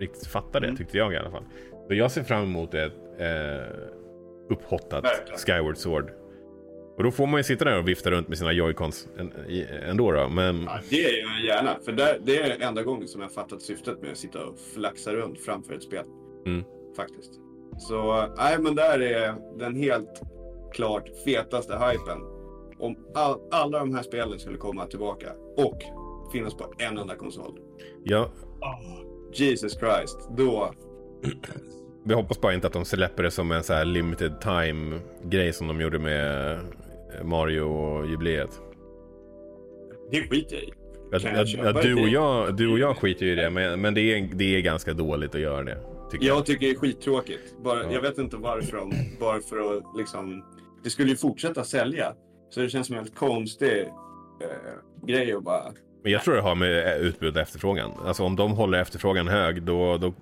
[0.01, 0.77] riktigt fatta det, Mm.
[0.77, 1.43] tyckte jag i alla fall.
[1.87, 3.67] Så jag ser fram emot ett eh,
[4.49, 5.05] upphottat.
[5.45, 6.11] Skyward Sword.
[6.97, 9.07] Och då får man ju sitta där och vifta runt med sina joycons
[9.83, 10.63] ändå då, men...
[10.63, 11.77] Ja, det gör jag gärna.
[11.85, 11.91] För
[12.25, 15.73] det är enda gången som jag fattat syftet med att sitta och flaxa runt framför
[15.73, 16.05] ett spel.
[16.45, 16.63] Mm.
[16.95, 17.31] Faktiskt.
[17.77, 20.21] Så nej, men där är den helt
[20.73, 22.17] klart fetaste hypen.
[22.79, 25.81] Om all, alla de här spelen skulle komma tillbaka och
[26.31, 27.59] finnas på en enda konsol.
[28.03, 28.31] Ja,
[29.33, 30.73] Jesus Christ, då...
[32.03, 35.53] vi hoppas bara inte att de släpper det som en så här limited time grej
[35.53, 36.59] som de gjorde med
[37.23, 38.61] Mario och jubileet.
[40.11, 40.73] Det skiter jag i.
[41.11, 44.01] Att, att, du, och jag, du och jag skiter ju i det, men, men det,
[44.01, 45.77] är, det är ganska dåligt att göra det.
[46.11, 46.37] Tycker jag.
[46.37, 47.55] Jag tycker det är skittråkigt.
[47.63, 47.91] Bara, Ja.
[47.91, 48.77] Jag vet inte varför.
[48.77, 50.43] Om, bara för att liksom...
[50.83, 52.13] Det skulle ju fortsätta sälja.
[52.49, 55.63] Så det känns som en helt konstig eh, grej att bara...
[56.03, 57.91] Men jag tror det har med eh, utbud och efterfrågan.
[58.05, 60.13] Alltså om de håller efterfrågan hög då, då,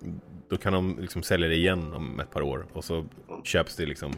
[0.50, 2.66] då kan de liksom sälja det igen om ett par år.
[2.72, 3.04] Och så
[3.44, 4.12] köps det liksom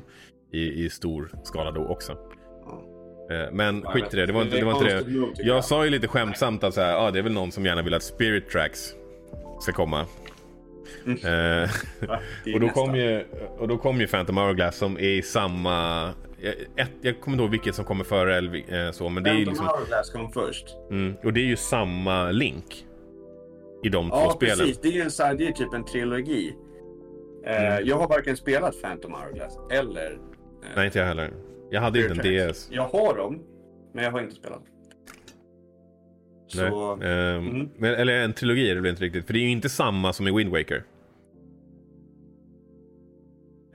[0.53, 2.17] i, i stor skala då också.
[3.29, 3.35] Ja.
[3.35, 4.65] Eh, Men skit i det, det var inte det.
[4.65, 5.43] Var inte det.
[5.43, 7.83] Jag sa ju lite skämtsamt att så här, ah, det är väl någon som gärna
[7.83, 8.95] vill att Spirit Tracks
[9.61, 10.07] ska komma.
[11.07, 11.63] Mm.
[11.63, 11.71] Eh,
[12.55, 13.25] och, då kom ju,
[13.59, 16.11] och då kom ju Phantom Hourglass som är i samma...
[16.41, 19.31] jag- Ett, jag kommer inte ihåg vilket som kommer före eller eh, så, men det
[19.31, 19.79] är ju Phantom liksom...
[19.79, 20.67] Hourglass kom först.
[20.91, 22.85] Mm, och det är ju samma link.
[23.85, 24.59] I de två Ja, spelen.
[24.59, 24.79] precis.
[24.81, 26.55] Det är, en, så här- det är typ en trilogi.
[27.47, 27.87] Eh, Mm.
[27.89, 30.11] Jag har varken spelat Phantom Hourglass eller...
[30.13, 31.31] eh, Nej, inte jag heller.
[31.71, 32.51] Jag hade inte en.
[32.51, 32.69] DS.
[32.71, 33.39] Jag har dem,
[33.95, 34.63] men jag har inte spelat.
[36.57, 36.71] Nej.
[36.71, 36.93] Så...
[36.93, 37.69] Ehm, Mm.
[37.77, 39.27] men, eller en trilogi är det väl inte riktigt.
[39.27, 40.85] För det är ju inte samma som i Wind Waker.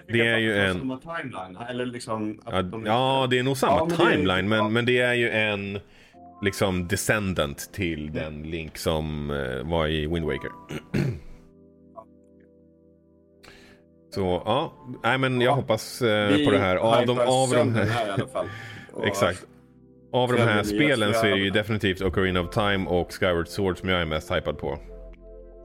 [0.07, 2.41] det är ju en- Samma timeline, eller liksom...
[2.45, 4.49] Ja, de- ja det är nog samma Ja, men timeline.
[4.49, 4.69] Men, ja.
[4.69, 5.79] men det är ju en
[6.41, 10.51] liksom descendant till den Link som eh, var i Wind Waker.
[14.13, 15.55] Så ja, nej men jag Ja.
[15.55, 16.75] hoppas eh, på det här.
[16.75, 18.45] Av de, av de här, här i alla fall.
[18.93, 19.45] Och- exakt.
[20.11, 23.77] Av de här spelen så är det ju definitivt Ocarina of Time och Skyward Sword
[23.79, 24.77] som jag är mest hypad på.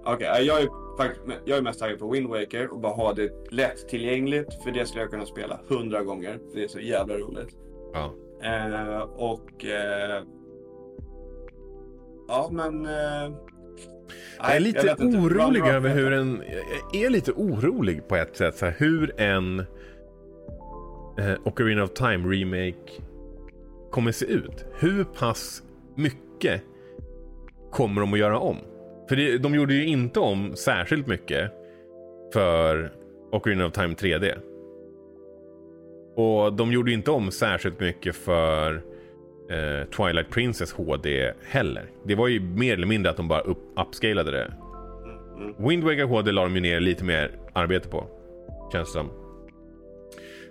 [0.05, 0.69] Okej, jag, är
[0.99, 4.63] faktiskt, jag är mest taggad på Wind Waker och bara ha det lätt tillgängligt.
[4.65, 6.39] För det skulle jag kunna spela hundra gånger.
[6.55, 7.57] Det är så jävla roligt.
[7.93, 8.13] Ja.
[8.43, 9.65] Eh, och...
[9.65, 10.23] Eh,
[12.29, 12.87] ja, men...
[12.87, 13.33] Eh,
[14.39, 15.05] Jag är lite inte.
[15.19, 16.43] orolig run, över hur en...
[16.93, 18.57] Jag är lite orolig på ett sätt.
[18.57, 19.59] Så här, hur en
[21.19, 23.03] eh, Ocarina of Time remake
[23.91, 24.65] kommer se ut.
[24.79, 25.63] Hur pass
[25.97, 26.63] mycket
[27.73, 28.57] kommer de att göra om?
[29.09, 31.53] För det, de gjorde ju inte om särskilt mycket
[32.33, 32.93] för
[33.33, 34.39] Ocarina of Time 3D.
[36.17, 38.83] Och de gjorde inte om särskilt mycket för
[39.51, 41.91] eh, Twilight Princess HD heller.
[42.05, 44.53] Det var ju mer eller mindre att de bara upp, upscalade det.
[45.59, 48.07] Wind Waker HD la de ju ner lite mer arbete på.
[48.73, 49.11] Känns det som.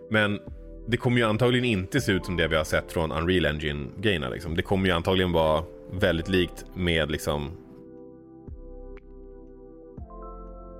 [0.10, 0.40] Men
[0.88, 4.30] det kommer ju antagligen inte se ut som det vi har sett från Unreal Engine-grejerna.
[4.30, 4.56] Liksom.
[4.56, 7.52] Det kommer ju antagligen vara väldigt likt med liksom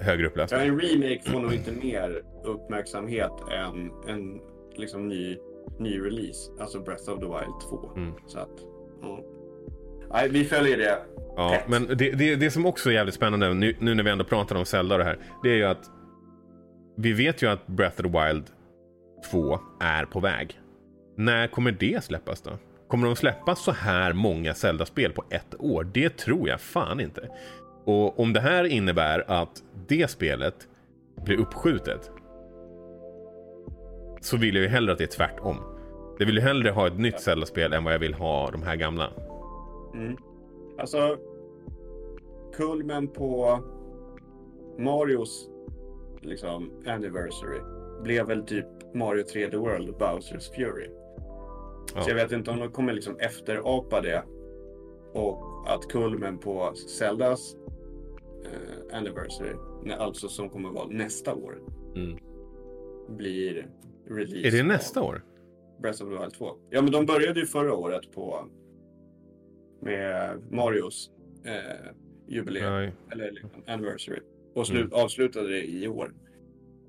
[0.02, 0.60] högre Ja, upplösning.
[0.62, 4.40] en remake får nog inte mer uppmärksamhet än en
[4.76, 5.38] liksom ny,
[5.80, 6.52] ny release.
[6.60, 7.92] Alltså Breath of the Wild 2.
[7.96, 8.14] Mm.
[8.28, 8.50] Så att,
[9.02, 9.20] ja.
[10.12, 10.98] Nej, vi följer det.
[11.36, 11.68] Ja, Rätt.
[11.70, 14.56] men det, det, det som också är jävligt spännande nu, nu när vi ändå pratar
[14.56, 15.18] om Zelda och det här.
[15.44, 15.90] Det är ju att
[16.98, 18.44] vi vet ju att Breath of the Wild
[19.32, 20.60] 2 är på väg.
[21.18, 22.52] När kommer det släppas då?
[22.88, 25.88] Kommer de släppa så här många Zelda-spel på ett år?
[25.94, 27.30] Det tror jag fan inte.
[27.86, 30.68] Och om det här innebär att det spelet
[31.26, 32.12] blir uppskjutet
[34.22, 35.58] så vill jag ju hellre att det är tvärtom.
[36.20, 38.76] Jag vill ju hellre ha ett nytt Zelda-spel än vad jag vill ha de här
[38.76, 39.12] gamla.
[39.94, 40.18] Mm.
[40.78, 41.18] Alltså,
[42.54, 43.60] kulmen på
[44.78, 45.50] Marios
[46.22, 47.60] liksom, anniversary
[48.04, 50.90] blev väl typ Mario 3D World Bowsers Fury.
[51.96, 52.02] Ja.
[52.02, 54.24] Så jag vet inte om de kommer liksom efterapa det.
[55.14, 57.56] Och att kulmen på Zeldas
[58.46, 59.54] eh, anniversary,
[59.98, 61.58] alltså som kommer vara nästa år,
[61.96, 62.18] Mm.
[63.08, 63.68] Blir
[64.10, 64.48] release.
[64.48, 65.24] Är det nästa år?
[65.82, 66.56] Breath of the Wild 2.
[66.70, 68.46] Ja, men de började ju förra året på
[69.82, 71.12] med Marios
[71.46, 71.92] eh,
[72.28, 74.20] jubileum, Ja, eller liksom anniversary.
[74.56, 76.14] Och slu- avslutade det i år.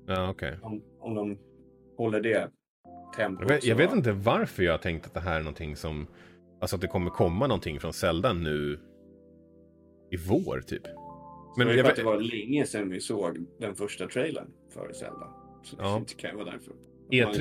[0.07, 0.57] ja okej.
[0.61, 1.37] Om, om de
[1.97, 2.49] håller det
[3.15, 3.41] tempot.
[3.41, 6.07] Jag, vet, jag vet inte varför jag har tänkt att det här är någonting som...
[6.61, 8.79] Alltså att det kommer komma någonting från Zelda nu
[10.11, 10.81] i vår typ.
[11.57, 14.93] Men jag för att vet, det var länge sedan vi såg den första trailern för
[14.93, 15.27] Zelda.
[15.77, 16.01] Ja.
[16.07, 16.73] det kan ju vara därför.
[17.11, 17.33] E3, Man-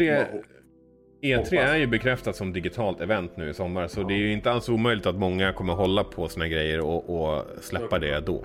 [1.23, 1.53] E3 hoppas.
[1.53, 3.87] E är ju bekräftat som digitalt event nu i sommar.
[3.89, 7.11] Så det är ju inte alls omöjligt att många kommer hålla på sina grejer och,
[7.35, 8.45] och släppa det då.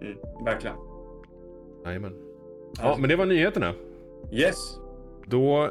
[0.00, 0.76] Mm, verkligen.
[1.84, 2.14] Jajamän.
[2.82, 3.74] Ja, men det var nyheterna.
[4.32, 4.56] Yes.
[5.26, 5.70] Då eh,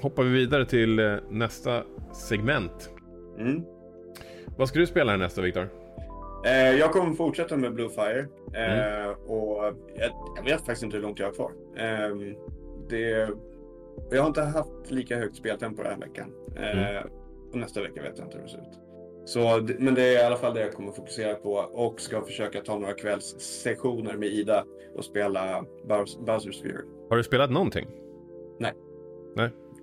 [0.00, 1.82] hoppar vi vidare till eh, nästa
[2.12, 2.90] segment.
[3.38, 3.62] Mm.
[4.58, 5.68] Vad ska du spela nästa Viktor?
[6.46, 8.26] Eh, jag kommer fortsätta med Bluefire.
[8.54, 9.14] Eh, Mm.
[9.26, 9.64] och
[9.96, 11.50] jag, jag vet faktiskt inte hur långt jag har kvar.
[11.76, 12.34] Eh,
[12.92, 13.28] det,
[14.10, 16.32] jag har inte haft lika högt speltempo den här veckan.
[16.56, 17.08] Eh, Mm.
[17.52, 18.78] Och nästa vecka vet jag inte hur det ser ut.
[19.24, 22.60] Så, men det är i alla fall det jag kommer fokusera på och ska försöka
[22.60, 24.64] ta några kvällssessioner med Ida
[24.94, 26.84] och spela Bows- Bowsers Fury.
[27.10, 27.88] Har du spelat någonting?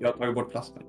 [0.02, 0.84] Jag har tagit bort plasten.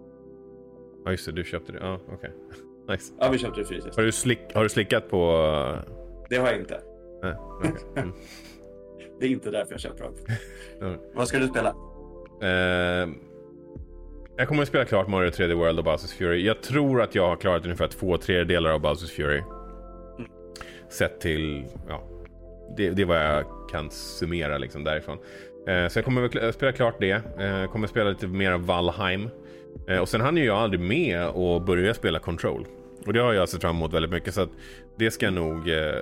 [1.05, 1.79] Ja just det, du köpte det.
[1.79, 2.31] Ja, okej.
[2.89, 3.15] Nice.
[3.19, 3.97] Ja, vi köpte det fysiskt.
[3.97, 5.27] Har du, slick, har du slickat på...
[6.31, 6.81] Det har jag inte.
[7.23, 7.73] Nej, okej.
[7.97, 8.13] Mm.
[9.21, 10.15] Det är inte därför jag köpte dem.
[11.15, 11.75] Vad ska du spela?
[12.43, 13.09] Eh,
[14.37, 16.47] jag kommer att spela klart Mario 3D World och Bowsers Fury.
[16.47, 19.43] Jag tror att jag har klarat ungefär två tredjedelar av Bowsers Fury.
[20.89, 22.03] Sett till, ja,
[22.77, 25.19] det, det är vad jag kan summera liksom därifrån.
[25.69, 27.23] Eh, så jag kommer att spela klart det.
[27.39, 29.29] Eh, kommer spela lite mer av Valheim.
[29.89, 32.67] Eh, och sen hann ju jag aldrig med att börja spela Control.
[33.07, 34.35] Och det har jag sett fram emot väldigt mycket.
[34.35, 34.51] Så att
[34.99, 35.95] det ska jag nog eh,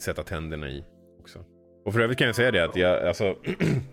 [0.00, 0.84] sätta tänderna i
[1.20, 1.38] också.
[1.84, 3.24] Och för övrigt kan jag säga det att jag, alltså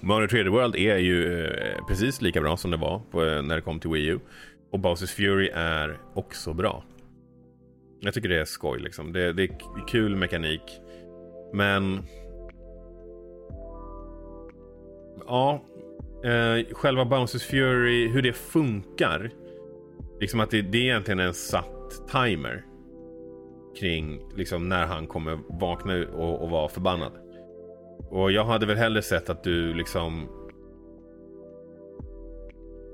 [0.00, 3.54] Mario 3D World är ju eh, precis lika bra som det var på, eh, när
[3.54, 4.18] det kom till Wii U.
[4.72, 6.84] Och Bowsers Fury är också bra.
[8.00, 9.12] Jag tycker det är skoj liksom.
[9.12, 9.50] Det, det är
[9.88, 10.62] kul mekanik.
[11.52, 12.02] Men...
[15.26, 15.62] Ja.
[16.24, 19.30] Eh, själva Bowsers Fury, hur det funkar.
[20.20, 22.64] Liksom att det, det är egentligen en satt timer.
[23.80, 27.12] Kring liksom när han kommer vakna och, och vara förbannad.
[28.10, 30.28] Och jag hade väl hellre sett att du liksom...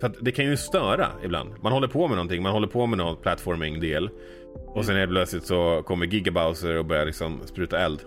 [0.00, 1.54] För det kan ju störa ibland.
[1.62, 4.10] Man håller på med någonting, man håller på med någon platforming-del.
[4.66, 8.00] Och sen helt plötsligt så kommer Gigabowser och börjar liksom spruta eld.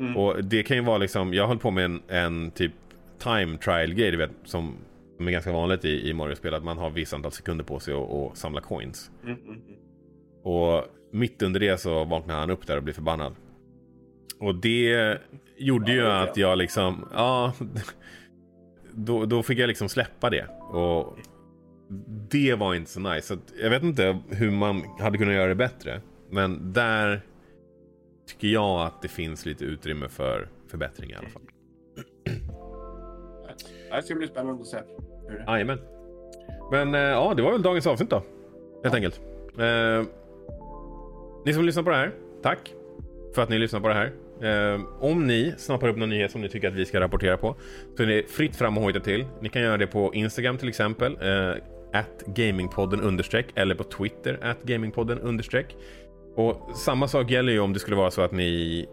[0.00, 0.16] Mm.
[0.16, 2.72] Och det kan ju vara liksom, jag höll på med en, en typ
[3.18, 4.74] time trial grej, du vet, som,
[5.16, 7.94] som är ganska vanligt i, i Mario-spel, att man har vissa antal sekunder på sig
[7.94, 9.10] att samla coins.
[9.24, 9.62] Mm, mm, mm.
[10.42, 13.34] Och mitt under det så vaknar han upp där och blir förbannad.
[14.40, 15.18] Och det
[15.58, 17.52] gjorde ju att jag liksom, ja,
[18.92, 20.46] då, då fick jag liksom släppa det.
[20.70, 21.18] Och
[22.30, 23.26] det var inte så nice.
[23.26, 26.00] Så jag vet inte hur man hade kunnat göra det bättre.
[26.30, 27.20] Men där
[28.26, 31.42] tycker jag att det finns lite utrymme för förbättring i alla fall.
[33.90, 34.78] Det ska bli spännande att se.
[35.46, 35.78] Jajamän.
[36.70, 38.22] Men eh, ja, det var väl dagens avsnitt då.
[38.82, 39.20] Helt enkelt.
[39.58, 40.04] Eh,
[41.44, 42.12] ni som lyssnar på det här,
[42.42, 42.74] tack
[43.34, 44.12] för att ni lyssnar på det här.
[44.42, 47.56] Eh, om ni snappar upp någon nyhet som ni tycker att vi ska rapportera på
[47.96, 49.24] så är det fritt fram och hojta till.
[49.40, 51.18] Ni kan göra det på Instagram till exempel.
[51.20, 51.54] Eh,
[52.26, 55.76] gamingpodden understreck eller på Twitter at gamingpodden understreck.
[56.36, 58.86] Och samma sak gäller ju om det skulle vara så att ni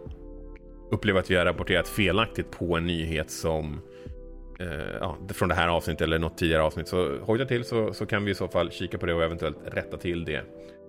[0.91, 3.81] upplever att vi har rapporterat felaktigt på en nyhet som
[4.59, 6.87] eh, ja, från det här avsnittet eller något tidigare avsnitt.
[6.87, 9.57] Så hojta till så, så kan vi i så fall kika på det och eventuellt
[9.65, 10.41] rätta till det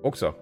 [0.03, 0.35] också.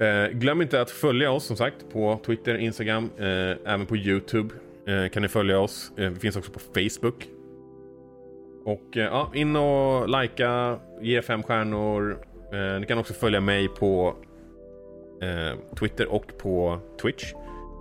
[0.00, 4.54] Eh, glöm inte att följa oss som sagt på Twitter, Instagram, eh, även på Youtube
[4.86, 5.92] eh, kan ni följa oss.
[5.96, 7.28] Eh, vi finns också på Facebook.
[8.64, 12.18] Och eh, ja, in och likea, ge fem stjärnor.
[12.52, 14.14] Eh, ni kan också följa mig på
[15.22, 17.32] eh, Twitter och på Twitch.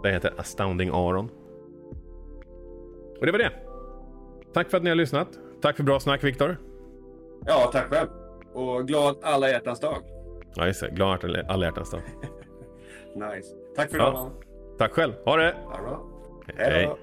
[0.03, 1.29] Där jag heter Astounding Aron.
[3.19, 3.51] Och det var det.
[4.53, 5.27] Tack för att ni har lyssnat.
[5.61, 6.57] Tack för bra snack Viktor.
[7.45, 8.09] Ja, tack själv.
[8.53, 9.97] Och glad alla hjärtans dag.
[10.55, 12.01] Ja just det, glad alla hjärtans dag.
[13.15, 13.55] Nice.
[13.75, 14.09] Tack för Ja.
[14.09, 14.31] idag.
[14.77, 15.55] Tack själv, ha det!
[16.57, 16.85] Hej.
[16.85, 16.97] då.